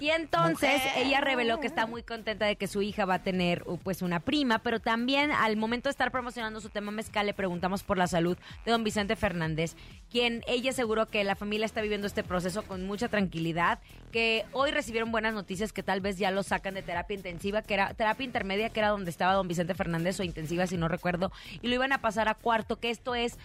[0.00, 1.06] Y entonces Mujer.
[1.06, 4.02] ella reveló que está muy contenta de que su hija va a tener uh, pues
[4.02, 7.98] una prima, pero también al momento de estar promocionando su tema mezcal le preguntamos por
[7.98, 9.76] la salud de don Vicente Fernández,
[10.10, 13.78] quien ella aseguró que la familia está viviendo este proceso con mucha tranquilidad,
[14.12, 17.74] que hoy recibieron buenas noticias que tal vez ya lo sacan de terapia intensiva, que
[17.74, 21.32] era terapia intermedia, que era donde estaba don Vicente Fernández o intensiva si no recuerdo,
[21.62, 23.38] y lo iban a pasar a cuarto, que esto es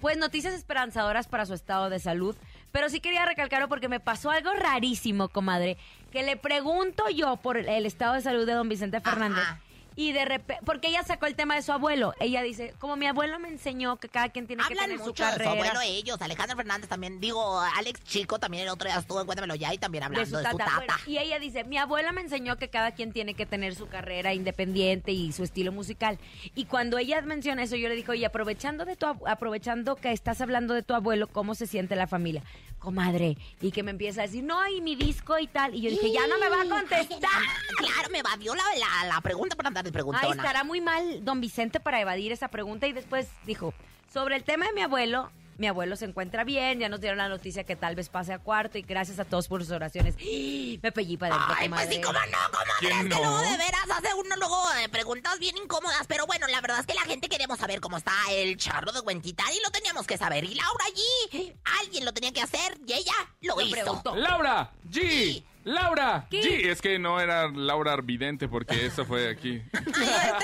[0.00, 2.36] pues noticias esperanzadoras para su estado de salud.
[2.72, 5.76] Pero sí quería recalcarlo porque me pasó algo rarísimo, comadre.
[6.10, 9.44] Que le pregunto yo por el estado de salud de don Vicente Fernández.
[9.44, 9.60] Ajá.
[9.96, 12.14] Y de repente, porque ella sacó el tema de su abuelo.
[12.20, 15.24] Ella dice, como mi abuelo me enseñó que cada quien tiene que tener su mucho
[15.24, 15.50] de su carrera.
[15.52, 16.20] abuelo ellos.
[16.20, 17.20] Alejandro Fernández también.
[17.20, 20.30] Digo, Alex Chico también el otro día estuvo en Cuéntamelo Ya y también de hablando
[20.30, 20.76] su de su tata.
[20.76, 23.88] Bueno, y ella dice, mi abuela me enseñó que cada quien tiene que tener su
[23.88, 26.18] carrera independiente y su estilo musical.
[26.54, 30.40] Y cuando ella menciona eso, yo le digo, oye, aprovechando de tu aprovechando que estás
[30.40, 32.42] hablando de tu abuelo, ¿cómo se siente la familia?
[32.78, 35.74] Comadre, y que me empieza a decir, no, y mi disco y tal.
[35.74, 37.18] Y yo dije, ya no me va a contestar.
[37.76, 40.26] Claro, me evadió la, la, la pregunta para andar de preguntona.
[40.26, 43.74] Ay, estará muy mal don Vicente para evadir esa pregunta y después dijo,
[44.12, 47.28] sobre el tema de mi abuelo, mi abuelo se encuentra bien, ya nos dieron la
[47.28, 50.16] noticia que tal vez pase a cuarto y gracias a todos por sus oraciones.
[50.16, 52.18] Me pellí para adentro, Ay, pues sí, cómo no,
[52.50, 52.72] comadre.
[52.80, 53.16] ¿Quién Es que no?
[53.20, 56.06] luego de veras hace uno luego eh, preguntas bien incómodas.
[56.08, 59.00] Pero bueno, la verdad es que la gente queremos saber cómo está el charro de
[59.00, 60.42] Huentitán y lo teníamos que saber.
[60.44, 63.72] Y Laura allí, alguien lo tenía que hacer y ella lo, Lo hizo.
[63.72, 64.16] preguntó.
[64.16, 65.00] Laura G.
[65.00, 65.44] Sí.
[65.64, 66.42] Laura ¿Qué?
[66.42, 66.70] G.
[66.70, 69.62] Es que no era Laura Vidente porque eso fue aquí.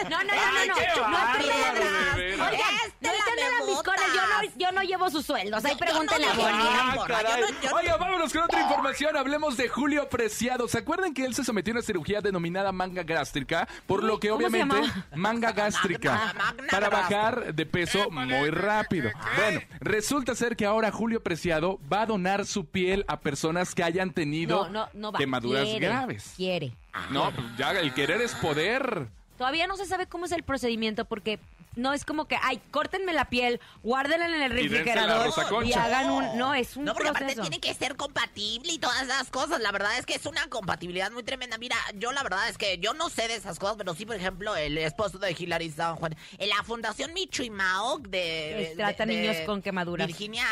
[0.08, 2.14] No, no, no, no, no, no, piedras.
[2.16, 2.50] Oigan,
[2.86, 6.32] Este no en me lambiscones, yo no, yo no llevo sus sueldos, ahí pregúntenle no
[6.32, 6.56] a Bonnie.
[6.56, 9.16] ni- Ah, Oiga, vámonos con otra información.
[9.16, 10.68] Hablemos de Julio Preciado.
[10.68, 13.68] ¿Se acuerdan que él se sometió a una cirugía denominada manga gástrica?
[13.86, 16.34] Por lo que ¿Cómo se obviamente manga gástrica
[16.70, 19.10] para bajar de peso muy rápido.
[19.36, 23.82] Bueno, resulta ser que ahora Julio Preciado va a donar su piel a personas que
[23.82, 25.18] hayan tenido No, no, no no va.
[25.18, 26.34] Quemaduras quiere, graves.
[26.36, 26.72] Quiere.
[27.10, 29.08] No, pues ya el querer es poder.
[29.36, 31.38] Todavía no se sabe cómo es el procedimiento porque
[31.78, 35.32] no es como que, ay, córtenme la piel, guárdenla en el refrigerador
[35.64, 36.36] y hagan un...
[36.38, 37.42] No, es un No, porque aparte proceso.
[37.48, 39.60] tiene que ser compatible y todas esas cosas.
[39.60, 41.56] La verdad es que es una compatibilidad muy tremenda.
[41.58, 44.16] Mira, yo la verdad es que yo no sé de esas cosas, pero sí, por
[44.16, 48.74] ejemplo, el esposo de Hilary San Juan, en la Fundación Micho y Mao de...
[48.76, 50.06] Trata de- de niños con quemaduras.
[50.06, 50.44] Virginia,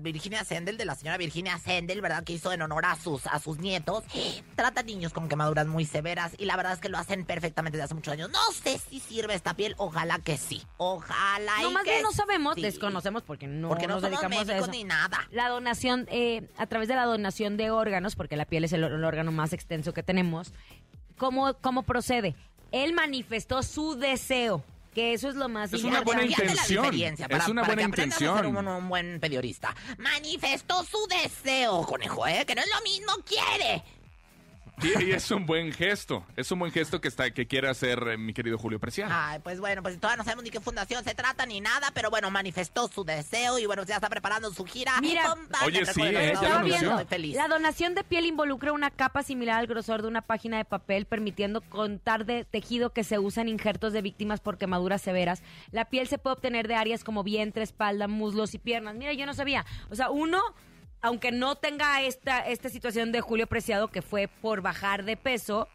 [0.00, 2.24] Virginia Sendel, de la señora Virginia Sendel, ¿verdad?
[2.24, 4.04] Que hizo en honor a sus, a sus nietos.
[4.56, 7.84] Trata niños con quemaduras muy severas y la verdad es que lo hacen perfectamente desde
[7.84, 8.30] hace muchos años.
[8.30, 10.62] No sé si sirve esta piel, ojalá que sí.
[10.78, 12.62] Ojalá y No, más que bien no sabemos, sí.
[12.62, 14.66] desconocemos porque no, Porque no nos somos dedicamos a eso.
[14.70, 15.28] ni nada.
[15.30, 18.82] La donación, eh, a través de la donación de órganos, porque la piel es el,
[18.84, 20.52] el órgano más extenso que tenemos,
[21.16, 22.34] ¿cómo, ¿cómo procede?
[22.72, 26.52] Él manifestó su deseo, que eso es lo más Es una buena importante.
[26.52, 26.90] Intención.
[26.90, 28.56] diferencia, Es una para buena que aprendas a ser intención.
[28.56, 29.74] un, un buen periodista.
[29.98, 32.44] Manifestó su deseo, conejo, ¿eh?
[32.46, 33.82] Que no es lo mismo, quiere.
[34.82, 36.24] Y, y es un buen gesto.
[36.36, 39.12] Es un buen gesto que está que quiere hacer eh, mi querido Julio Preciado.
[39.14, 42.10] Ay, pues bueno, pues todavía no sabemos ni qué fundación se trata ni nada, pero
[42.10, 45.00] bueno, manifestó su deseo y bueno, ya está preparando su gira.
[45.00, 46.02] Mira, con Oye, sí.
[46.02, 46.12] ¿eh?
[46.12, 46.64] Ya lo Estaba anunció.
[46.78, 47.36] viendo, Estoy feliz.
[47.36, 51.06] la donación de piel involucra una capa similar al grosor de una página de papel,
[51.06, 55.42] permitiendo contar de tejido que se usa en injertos de víctimas por quemaduras severas.
[55.70, 58.94] La piel se puede obtener de áreas como vientre, espalda, muslos y piernas.
[58.94, 59.64] Mira, yo no sabía.
[59.90, 60.40] O sea, uno,
[61.02, 65.68] aunque no tenga esta, esta situación de Julio Preciado, que fue por bajar de peso,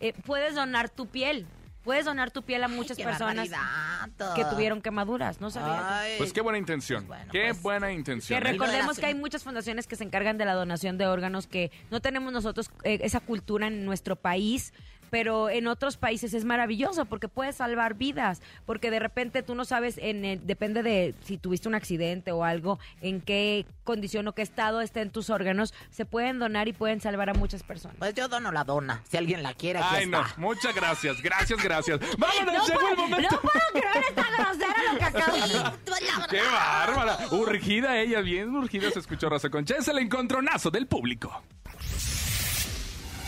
[0.00, 1.46] eh, puedes donar tu piel.
[1.84, 4.34] Puedes donar tu piel a muchas personas barbaridad.
[4.36, 5.40] que tuvieron quemaduras.
[5.40, 6.04] No sabía.
[6.16, 7.08] Pues qué buena intención.
[7.08, 8.40] Bueno, qué pues, buena Que intención.
[8.40, 8.52] ¿eh?
[8.52, 12.00] recordemos que hay muchas fundaciones que se encargan de la donación de órganos, que no
[12.00, 14.72] tenemos nosotros eh, esa cultura en nuestro país,
[15.12, 19.66] pero en otros países es maravilloso porque puedes salvar vidas, porque de repente tú no
[19.66, 24.32] sabes, en el- depende de si tuviste un accidente o algo, en qué condición o
[24.32, 27.98] qué estado estén tus órganos, se pueden donar y pueden salvar a muchas personas.
[27.98, 30.22] Pues yo dono la dona, si alguien la quiere, aquí Ay, no.
[30.22, 30.34] está.
[30.40, 31.20] Muchas gracias.
[31.20, 32.00] Gracias, gracias.
[32.16, 33.34] Vámonos, No llegó el puedo, momento.
[33.34, 35.42] no puedo creer esta grosera lo que acabo de
[36.30, 37.18] ¡Qué bárbara!
[37.32, 39.76] Urgida ella, bien urgida se escuchó Rosa Concha.
[39.76, 41.42] Es el encontronazo del público.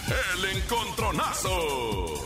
[0.08, 2.24] El encontronazo.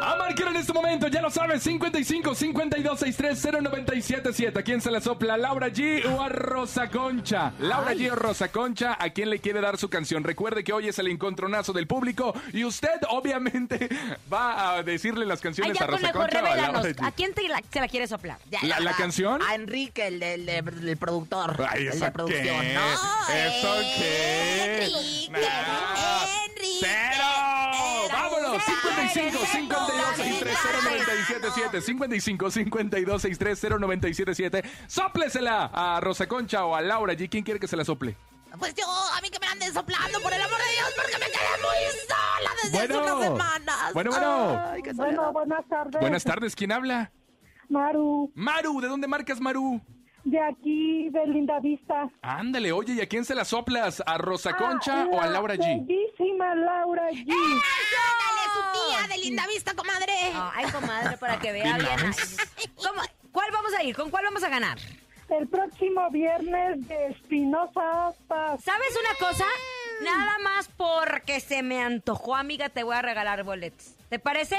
[0.00, 4.58] A marcar en este momento, ya lo sabes, 55 52 63 0977.
[4.58, 5.34] ¿A quién se le sopla?
[5.34, 7.52] ¿A ¿Laura G o a Rosa Concha?
[7.60, 10.24] Laura G o Rosa Concha, ¿a quién le quiere dar su canción?
[10.24, 13.88] Recuerde que hoy es el encontronazo del público y usted obviamente
[14.30, 16.82] va a decirle las Ay, canciones ya a Rosa Concha o a revelanos.
[16.84, 17.06] Laura G.
[17.06, 18.38] ¿A quién te la- se la quiere soplar?
[18.50, 19.40] Ya, ¿La- canción?
[19.42, 21.64] A Enrique, el, del el- el productor.
[21.70, 22.60] Ay, el ¿eso de producción.
[22.60, 22.74] qué?
[22.74, 24.84] No, ¿Eso qué?
[24.84, 26.43] Enrique, Nah.
[26.80, 28.08] ¡Cero!
[28.12, 28.62] ¡Vámonos!
[28.64, 37.14] 55 52 63 0977 55 52 63 0977 ¡Sóplesela a Rosa Concha o a Laura
[37.14, 37.28] G.
[37.30, 38.16] ¿Quién quiere que se la sople?
[38.58, 41.26] Pues yo, a mí que me anden soplando, por el amor de Dios, porque me
[41.26, 43.16] quedé muy sola desde hace Bueno.
[43.16, 43.92] unas semanas.
[43.94, 44.62] Bueno, bueno.
[44.70, 46.00] Ay, Bueno, buenas tardes.
[46.00, 47.10] Buenas tardes, ¿quién habla?
[47.68, 49.80] Maru, Maru, ¿de dónde marcas Maru?
[50.24, 52.08] De aquí, de Linda Vista.
[52.22, 54.02] Ándale, oye, ¿y a quién se la soplas?
[54.06, 55.86] ¿A Rosa Concha Ah, o a la Laura G?
[55.86, 57.20] Bellísima Laura G.
[57.30, 60.12] Ándale, su tía de linda vista, comadre.
[60.34, 62.14] Ay, comadre, para que vea Bien.
[62.76, 63.00] ¿Cómo?
[63.32, 63.94] ¿Cuál vamos a ir?
[63.96, 64.78] ¿Con cuál vamos a ganar?
[65.28, 68.62] El próximo viernes de Espinosa Paz.
[68.62, 69.44] ¿Sabes una cosa?
[70.02, 73.94] Nada más porque se me antojó, amiga, te voy a regalar boletos.
[74.08, 74.56] ¿Te parece?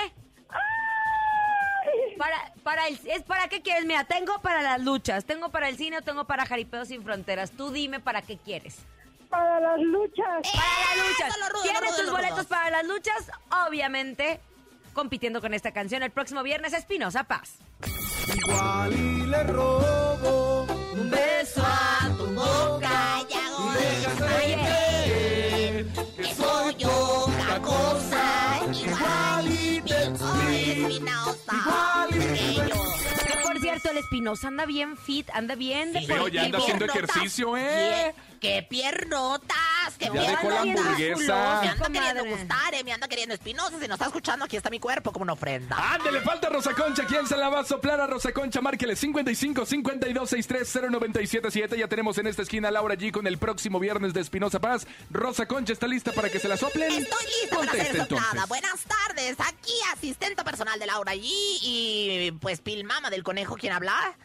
[2.18, 5.78] Para, para el, es para qué quieres, mira, tengo para las luchas, tengo para el
[5.78, 7.52] cine o tengo para Jaripeo sin fronteras.
[7.52, 8.78] Tú dime para qué quieres.
[9.30, 10.48] Para las luchas.
[10.54, 11.30] Para las luchas.
[11.30, 12.48] Eso, lo rudo, ¿Tienes lo rudo, tus boletos rudo.
[12.48, 13.32] para las luchas?
[13.68, 14.40] Obviamente,
[14.94, 17.56] compitiendo con esta canción el próximo viernes, Espinosa Paz.
[18.34, 24.06] Igual y le robo un beso a tu boca y hago Oye,
[26.18, 28.62] que soy otra cosa.
[28.74, 31.65] Igual y te espinosa.
[32.62, 37.58] Que por cierto, el Espinosa anda bien fit, anda bien Veo, ya anda haciendo ejercicio,
[37.58, 38.14] ¿eh?
[38.40, 39.56] ¡Qué piernotas!
[39.98, 40.42] ¡Qué Ya piernotas!
[40.42, 41.16] dejó la hamburguesa.
[41.16, 43.70] musculoso, Me anda queriendo gustar, eh, me anda queriendo espinosa.
[43.80, 45.76] Si nos está escuchando, aquí está mi cuerpo como una ofrenda.
[45.94, 47.06] Ándale, falta Rosa Concha.
[47.06, 48.62] ¿Quién se la va a soplar a Rosa Concha?
[48.62, 51.78] Márquele 55 52 63 0977.
[51.78, 54.86] Ya tenemos en esta esquina a Laura G con el próximo viernes de Espinosa Paz.
[55.12, 56.92] Rosa Concha está lista para que se la soplen.
[56.92, 58.28] Estoy lista para Conteste, ser soplada.
[58.32, 58.50] entonces.
[58.50, 59.36] Buenas tardes.
[59.40, 61.22] Aquí, asistente personal de Laura G.
[61.24, 64.16] Y pues Pilmama del Conejo, ¿quién habla?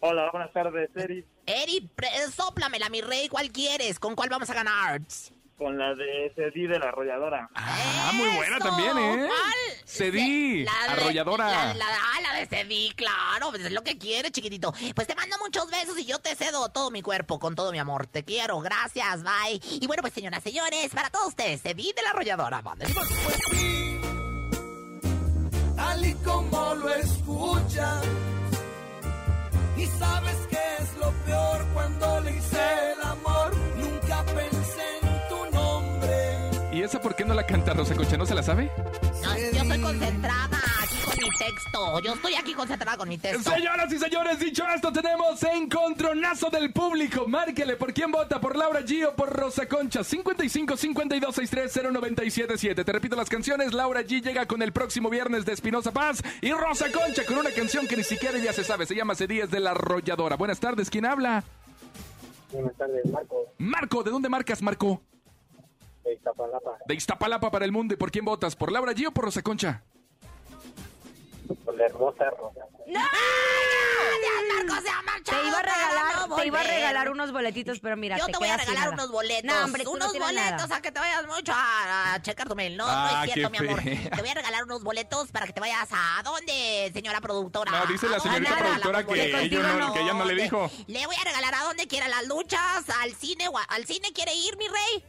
[0.00, 1.24] Hola, buenas tardes, Eri.
[1.46, 1.90] Eri,
[2.34, 3.28] sóplamela, mi rey.
[3.28, 3.98] ¿Cuál quieres?
[3.98, 5.00] ¿Con cuál vamos a ganar?
[5.58, 7.48] con la de Cedí de la arrolladora.
[7.54, 9.28] Ah, muy buena también, ¿eh?
[9.28, 9.86] ¿Cuál?
[9.86, 11.46] Cedí, La de- arrolladora.
[11.46, 14.74] La, la, ah, la de Cedí, claro, pues es lo que quiere, chiquitito.
[14.96, 17.78] Pues te mando muchos besos y yo te cedo todo mi cuerpo con todo mi
[17.78, 18.08] amor.
[18.08, 19.60] Te quiero, gracias, bye.
[19.80, 22.60] Y bueno, pues señoras, señores, para todos ustedes, Cedí de la arrolladora.
[22.60, 23.08] Mándenle más.
[25.76, 28.02] tal y como lo escuchas.
[29.76, 30.41] Y sabes
[32.02, 33.56] cuando le hice el amor.
[33.76, 36.50] Nunca pensé en tu nombre.
[36.72, 38.16] ¿Y esa por qué no la canta Rosa Concha?
[38.16, 38.70] ¿No se la sabe?
[39.22, 42.00] No, yo estoy concentrada aquí con mi texto.
[42.00, 43.50] Yo estoy aquí concentrada con mi texto.
[43.50, 47.26] Señoras y señores, dicho esto, tenemos encontronazo del público.
[47.28, 50.02] Márquele por quién vota, por Laura G o por Rosa Concha.
[50.02, 52.84] 55 52 63 0977.
[52.84, 53.72] Te repito las canciones.
[53.72, 56.22] Laura G llega con el próximo viernes de Espinosa Paz.
[56.40, 58.86] Y Rosa Concha con una canción que ni siquiera ya se sabe.
[58.86, 60.36] Se llama C10 de la arrolladora.
[60.36, 61.44] Buenas tardes, ¿quién habla?
[62.52, 65.00] Buenas tardes, Marco, Marco, ¿de dónde marcas, Marco?
[66.04, 67.94] de Iztapalapa, De Iztapalapa para el mundo.
[67.94, 68.56] ¿Y por quién votas?
[68.56, 69.84] ¿Por Laura G o por Rosa Concha?
[71.72, 72.60] Por la hermosa Rosa.
[72.86, 73.00] ¡No!
[73.00, 75.40] ¡Ya, Marco se ha marchado!
[75.42, 78.32] Te iba a regalar, no te iba a regalar unos boletitos, pero mira, Yo te
[78.32, 79.44] te voy a regalar unos boletos.
[79.44, 80.34] No, hombre, no unos boletos
[80.68, 80.76] nada.
[80.76, 82.76] a que te vayas mucho a, a checar tu mail.
[82.76, 83.82] No, no Ah, es cierto, mi amor.
[83.82, 84.10] fea.
[84.10, 87.70] Te voy a regalar unos boletos para que te vayas a dónde, señora productora.
[87.72, 90.70] No, dice la ¿A señorita productora la- que ella no- que ella no le dijo.
[90.86, 94.56] Le voy a regalar a donde quiera las luchas, al cine, al cine quiere ir,
[94.58, 95.04] mi rey.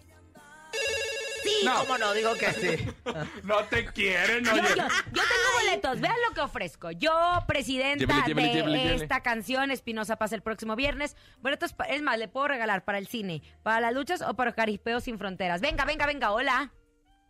[1.43, 1.75] Sí, No.
[1.79, 2.85] cómo no, digo que sí.
[3.43, 4.61] No te quieren, Yo, oye.
[4.61, 6.91] yo- yo tengo boletos, vean lo que ofrezco.
[6.91, 7.11] Yo,
[7.47, 9.03] presidenta Llévele, llévele, de llévele, llévele.
[9.03, 11.15] esta canción, Espinosa pasa el próximo viernes.
[11.41, 14.99] Boletos, es más, le puedo regalar para el cine, para las luchas o para Caripeo
[14.99, 15.61] sin Fronteras.
[15.61, 16.71] Venga, venga, venga, hola.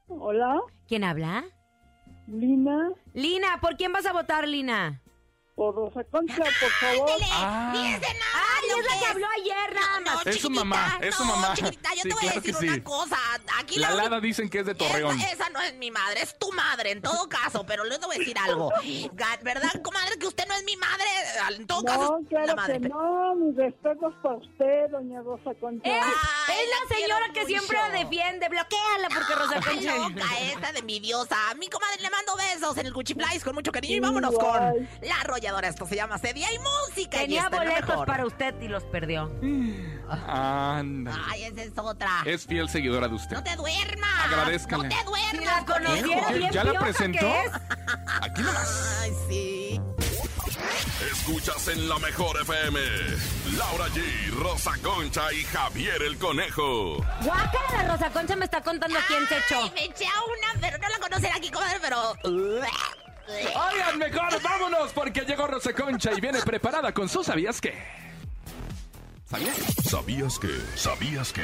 [0.08, 1.46] Hola, ¿Quién habla?
[2.28, 5.02] Lina, Lina, ¿por quién vas a votar, Lina?
[5.56, 7.12] Por Rosa Concha, por favor.
[7.12, 7.72] Ándele, Ah.
[7.74, 10.26] Ay, lo es la que habló ayer, nada No, más.
[10.26, 11.54] no, Es su chiquitita, mamá, es su no, mamá.
[11.54, 12.68] chiquitita, yo Sí, te voy claro a decir sí.
[12.68, 13.18] una cosa.
[13.60, 15.20] Aquí La la Lada dicen que es de Torreón.
[15.20, 18.16] Esa, esa no es mi madre, es tu madre en todo caso, pero le voy
[18.16, 18.72] a decir algo.
[19.44, 21.06] ¿Verdad, comadre, que usted no es mi madre?
[21.56, 22.82] En todo caso, No, la claro madre.
[22.82, 25.88] que no, mis respetos para usted, doña Rosa Concha.
[25.90, 28.50] Es, Ay, es la la señora que siempre la defiende.
[28.50, 29.96] Bloquéala porque Rosa Concha.
[29.98, 31.38] loca esta de mi diosa.
[31.58, 34.74] Mi comadre le mando besos en el Cuchiplais con mucho cariño y vámonos Igual.
[34.74, 35.68] con la arrolladora.
[35.68, 37.18] Esto se llama Sedia y Música.
[37.20, 38.08] Tenía boletos mejor.
[38.08, 39.32] para usted y los perdió.
[40.28, 41.14] Anda.
[41.30, 42.10] Ay, esa es otra.
[42.26, 43.36] Es fiel seguidora de usted.
[43.38, 44.26] No te duermas.
[44.26, 44.90] Agradézcale.
[44.90, 45.24] No te duermas.
[46.34, 47.20] Si la ¿Ya la presentó?
[47.20, 47.52] que es.
[48.22, 49.00] Aquí nomás.
[49.02, 49.82] Ay, sí.
[51.12, 52.80] Escuchas en la mejor FM.
[53.58, 56.98] Laura G, Rosa Concha y Javier el Conejo.
[57.22, 59.72] Guácala, la Rosa Concha me está contando quién se echó.
[59.74, 62.14] Me eché a una, pero no la conocen aquí, comadre, pero...
[63.28, 67.74] Oigan, mejor vámonos porque llegó Rosa Concha y viene preparada con su ¿Sabías qué?
[69.26, 69.58] ¿Sabías?
[69.90, 70.50] ¿Sabías que?
[70.76, 71.44] ¿Sabías que?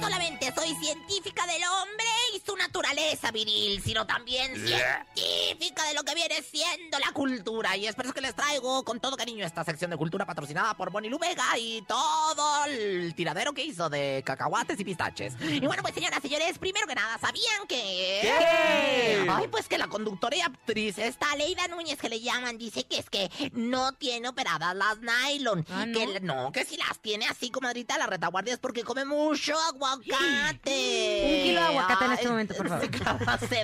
[0.00, 6.14] Solamente soy científica del hombre y su naturaleza viril, sino también científica de lo que
[6.14, 7.76] viene siendo la cultura.
[7.76, 10.74] Y es por eso que les traigo con todo cariño esta sección de cultura patrocinada
[10.74, 15.34] por Bonnie Lubega y todo el tiradero que hizo de cacahuates y pistaches.
[15.40, 18.20] Y bueno, pues señoras y señores, primero que nada, ¿sabían que...
[18.22, 19.26] ¿Qué?
[19.28, 22.98] Ay, pues que la conductora y actriz, esta Leida Núñez que le llaman, dice que
[22.98, 25.66] es que no tiene operadas las nylon.
[25.70, 25.98] Ah, ¿no?
[25.98, 29.54] Que no, que si las tiene así, comadrita, la retaguardia es porque come mucho
[29.90, 31.22] aguacate.
[31.24, 32.88] Un kilo de aguacate en este momento, por favor.
[33.48, 33.58] ¿Se?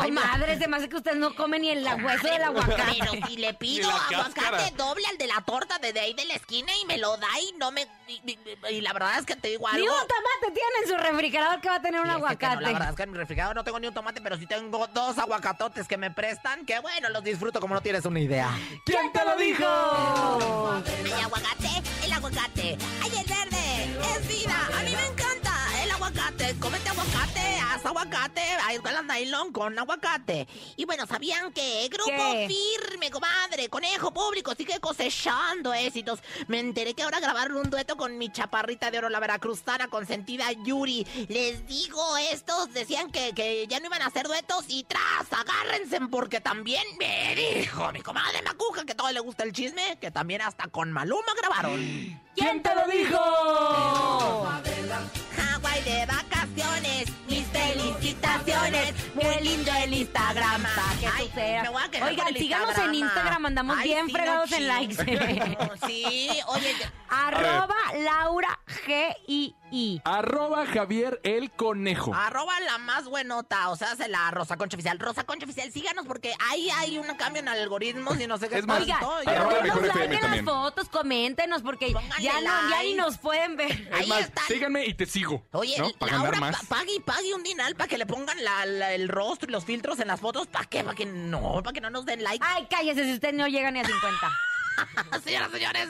[0.00, 2.98] Ay, ma- Comadre, se me hace que usted no come ni el hueso del aguacate.
[2.98, 4.70] Pero si le pido Ni aguacate cáscara.
[4.76, 7.28] doble al de la torta de, de ahí de la esquina y me lo da
[7.40, 7.86] y no me...
[8.08, 8.38] Y, y-
[8.70, 9.92] y la verdad es que te digo Ni algo...
[9.94, 12.54] un tomate tiene en su refrigerador que va a tener un Sí, es que aguacate.
[12.56, 14.46] no, la verdad es que en mi refrigerador no tengo ni un tomate, pero sí
[14.46, 18.50] tengo dos aguacatotes que me prestan, que bueno, los disfruto como no tienes una idea.
[18.84, 19.64] ¿Quién te lo dijo?
[19.64, 22.78] Hay aguacate, el aguacate.
[23.02, 24.68] Hay el verde, es vida.
[24.78, 25.41] A mí me encanta
[26.42, 26.58] aguacate.
[26.58, 28.40] Cómete aguacate, haz aguacate.
[28.64, 30.46] Hay escuelas nylon con aguacate.
[30.76, 32.48] Y bueno, ¿sabían que Grupo ¿Qué?
[32.48, 36.20] Firme, comadre, conejo público, sigue cosechando éxitos?
[36.48, 40.50] Me enteré que ahora grabaron un dueto con mi chaparrita de oro, la veracruzana consentida
[40.52, 41.06] Yuri.
[41.28, 46.00] Les digo, estos decían que, que ya no iban a hacer duetos y tras, agárrense
[46.10, 50.42] porque también me dijo mi comadre Macuja que todo le gusta el chisme, que también
[50.42, 52.20] hasta con Maluma grabaron.
[52.34, 53.18] ¿Quién te lo dijo?
[55.36, 60.62] Hawái de vacaciones, mis felicitaciones, muy lindo el Instagram.
[60.62, 61.62] Pa' que Ay, tú seas.
[61.64, 64.50] me voy a quejar Oigan, con el síganos en Instagram, andamos Ay, bien sí, fregados
[64.50, 64.96] no en likes.
[65.86, 66.74] Sí, oye,
[67.08, 68.58] Arroba Laura
[69.72, 70.02] G-I-I.
[70.04, 72.14] Arroba Javier el Conejo.
[72.14, 74.98] Arroba la más buenota, o sea, hace la Rosa Concha Oficial.
[74.98, 78.58] Rosa Concha Oficial, síganos porque ahí hay un cambio en algoritmos y no sé qué
[78.58, 78.80] Es más.
[78.80, 82.84] Oiga, Y- saquen las fotos, coméntenos, porque ya, no, ya like.
[82.88, 83.70] ni nos pueden ver.
[83.72, 84.46] Es ahí más, están.
[84.46, 85.46] síganme y te sigo.
[85.52, 85.90] Oye, ¿no?
[85.98, 86.64] Para Laura, más.
[86.66, 89.64] pague y pague un dineral para que le pongan la- la- el rostro y los
[89.64, 90.46] filtros en las fotos.
[90.46, 90.84] ¿Para qué?
[90.84, 91.62] ¿Para que no?
[91.62, 92.44] ¿Para que no nos den like?
[92.46, 94.30] Ay, cállese si usted no llega ni a 50.
[95.24, 95.88] Señoras, señores,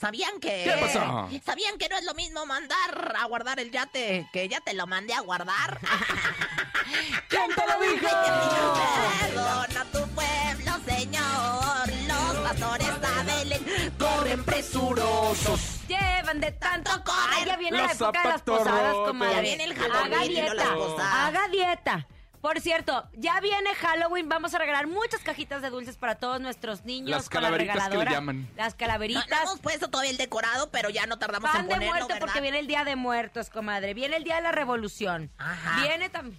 [0.00, 0.64] ¿sabían que...
[0.64, 1.28] ¿Qué pasó?
[1.44, 4.86] ¿Sabían que no es lo mismo mandar a guardar el yate que ya te lo
[4.86, 5.78] mandé a guardar?
[7.28, 8.08] ¿Quién te lo dijo?
[9.20, 11.88] Perdona tu pueblo, señor.
[12.06, 15.60] Los pastores a Belén corren presurosos.
[15.88, 17.28] Llevan de tanto correr.
[17.30, 19.34] Ay, ya viene la Los época de las posadas, comadre.
[19.34, 20.54] Ya viene el Halloween Haga y no dieta.
[20.54, 21.14] las posadas.
[21.14, 22.06] Haga dieta.
[22.46, 24.28] Por cierto, ya viene Halloween.
[24.28, 27.10] Vamos a regalar muchas cajitas de dulces para todos nuestros niños.
[27.10, 28.48] Las con la calaveritas que le llaman.
[28.56, 29.26] Las calaveritas.
[29.28, 32.06] no hemos puesto todavía el decorado, pero ya no tardamos Pan en de ponerlo, muerto
[32.06, 32.20] ¿verdad?
[32.20, 33.94] porque viene el Día de Muertos, comadre.
[33.94, 35.28] Viene el Día de la Revolución.
[35.38, 35.82] Ajá.
[35.82, 36.38] Viene también...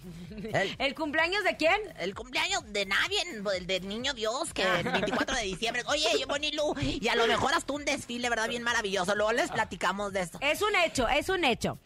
[0.56, 1.78] El- ¿El cumpleaños de quién?
[1.98, 3.18] El cumpleaños de nadie,
[3.58, 5.82] el del niño Dios, que el 24 de diciembre.
[5.88, 8.48] Oye, Bonilu, y a lo mejor hasta un desfile, ¿verdad?
[8.48, 9.14] Bien maravilloso.
[9.14, 10.38] Luego les platicamos de esto.
[10.40, 11.78] Es un hecho, es un hecho.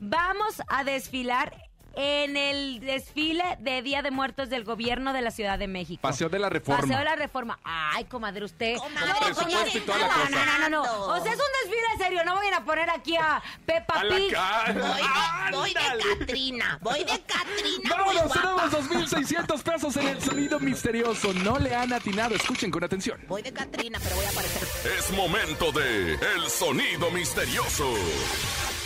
[0.00, 1.69] Vamos a desfilar
[2.00, 6.00] en el desfile de Día de Muertos del gobierno de la Ciudad de México.
[6.00, 6.80] Paseo de la Reforma.
[6.80, 7.58] Paseo de la Reforma.
[7.62, 8.76] Ay, comadre, usted.
[8.76, 10.30] Comadre, No, presupuesto comadre, y toda la no, cosa.
[10.30, 10.82] No, no, no.
[10.82, 12.24] O sea, es un desfile serio.
[12.24, 14.10] No vayan a poner aquí a Peppa Pig.
[14.10, 16.18] Voy de, voy de.
[16.18, 17.90] Catrina, voy de Catrina.
[17.90, 21.34] Vámonos, tenemos 2.600 pesos en el sonido misterioso.
[21.34, 22.34] No le han atinado.
[22.34, 23.20] Escuchen con atención.
[23.28, 24.62] Voy de Catrina, pero voy a aparecer.
[24.98, 27.92] Es momento de El Sonido Misterioso.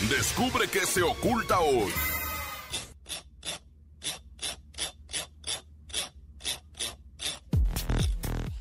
[0.09, 1.91] Descubre qué se oculta hoy.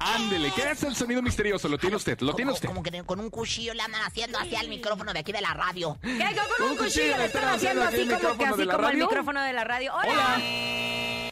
[0.06, 1.66] Ándele, ¿qué es el sonido misterioso?
[1.68, 2.68] Lo tiene usted, lo tiene usted.
[2.68, 5.54] Como que con un cuchillo le andan haciendo hacia el micrófono de aquí de la
[5.54, 5.98] radio.
[6.02, 6.18] ¿Qué?
[6.58, 9.42] Con un Un cuchillo cuchillo le están haciendo así como que así como el micrófono
[9.42, 9.94] de la radio.
[9.94, 10.12] ¡Hola!
[10.12, 11.30] Hola.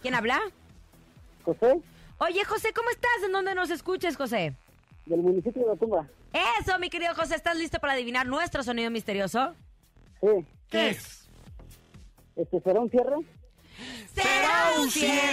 [0.00, 0.40] ¿Quién habla?
[1.44, 1.80] José,
[2.18, 3.10] Oye, José, ¿cómo estás?
[3.26, 4.54] ¿En dónde nos escuches, José?
[5.06, 6.06] del municipio de La Tumba.
[6.60, 9.52] Eso, mi querido José, ¿estás listo para adivinar nuestro sonido misterioso?
[10.20, 10.28] Sí,
[10.70, 11.28] ¿Qué es?
[12.36, 13.16] este, ¿será un cierre?
[14.14, 15.31] ¿Será un cierre?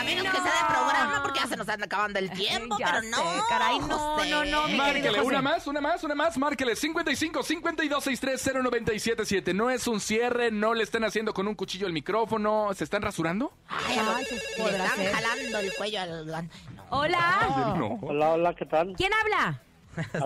[0.00, 0.30] A menos No.
[0.32, 3.10] que sea de programa, porque ya se nos anda acabando el tiempo, Ya pero sé,
[3.10, 3.44] no.
[3.48, 4.30] caray, no, José.
[4.30, 5.20] no, no, Márquele, José.
[5.22, 6.38] una más, una más, una más.
[6.38, 9.52] Márquele 55 52 63 0977.
[9.54, 12.70] No es un cierre, no le están haciendo con un cuchillo el micrófono.
[12.74, 13.52] ¿Se están rasurando?
[13.68, 15.12] Ay, Ay, se le están ser.
[15.12, 16.26] jalando el cuello al...
[16.26, 16.84] no.
[16.90, 17.74] Hola.
[17.78, 17.98] No.
[18.02, 18.94] Hola, hola, ¿qué tal?
[18.96, 19.60] ¿Quién habla?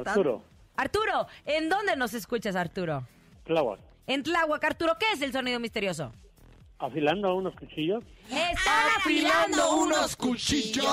[0.06, 0.42] Arturo,
[0.76, 3.06] Arturo, ¿en dónde nos escuchas, Arturo?
[3.44, 3.80] Tláhuac.
[4.06, 6.12] En Tláhuac, Arturo, ¿qué es el sonido misterioso?
[6.84, 8.04] Afilando unos cuchillos.
[8.28, 10.84] Están afilando unos cuchillos.
[10.84, 10.90] ¡No!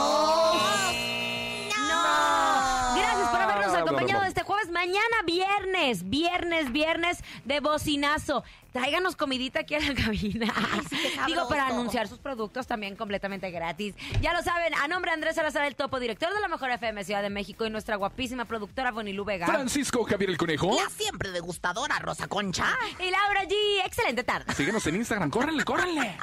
[2.95, 4.69] Gracias por habernos Ah, acompañado este jueves.
[4.69, 8.43] Mañana viernes, viernes, viernes de bocinazo.
[8.71, 10.53] Tráiganos comidita aquí a la cabina.
[10.89, 10.97] sí.
[11.27, 13.95] Digo, para anunciar sus productos también completamente gratis.
[14.21, 17.03] Ya lo saben, a nombre de Andrés Salazar, el topo, director de la Mejor FM
[17.03, 19.45] Ciudad de México y nuestra guapísima productora Bonilú Vega.
[19.45, 20.73] Francisco Javier el Conejo.
[20.73, 22.65] La siempre degustadora Rosa Concha.
[22.99, 23.53] Y Laura G.
[23.85, 24.53] Excelente tarde.
[24.53, 26.15] Síguenos en Instagram, córranle, córranle.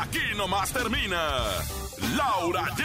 [0.00, 1.18] Aquí nomás termina
[2.16, 2.84] Laura G,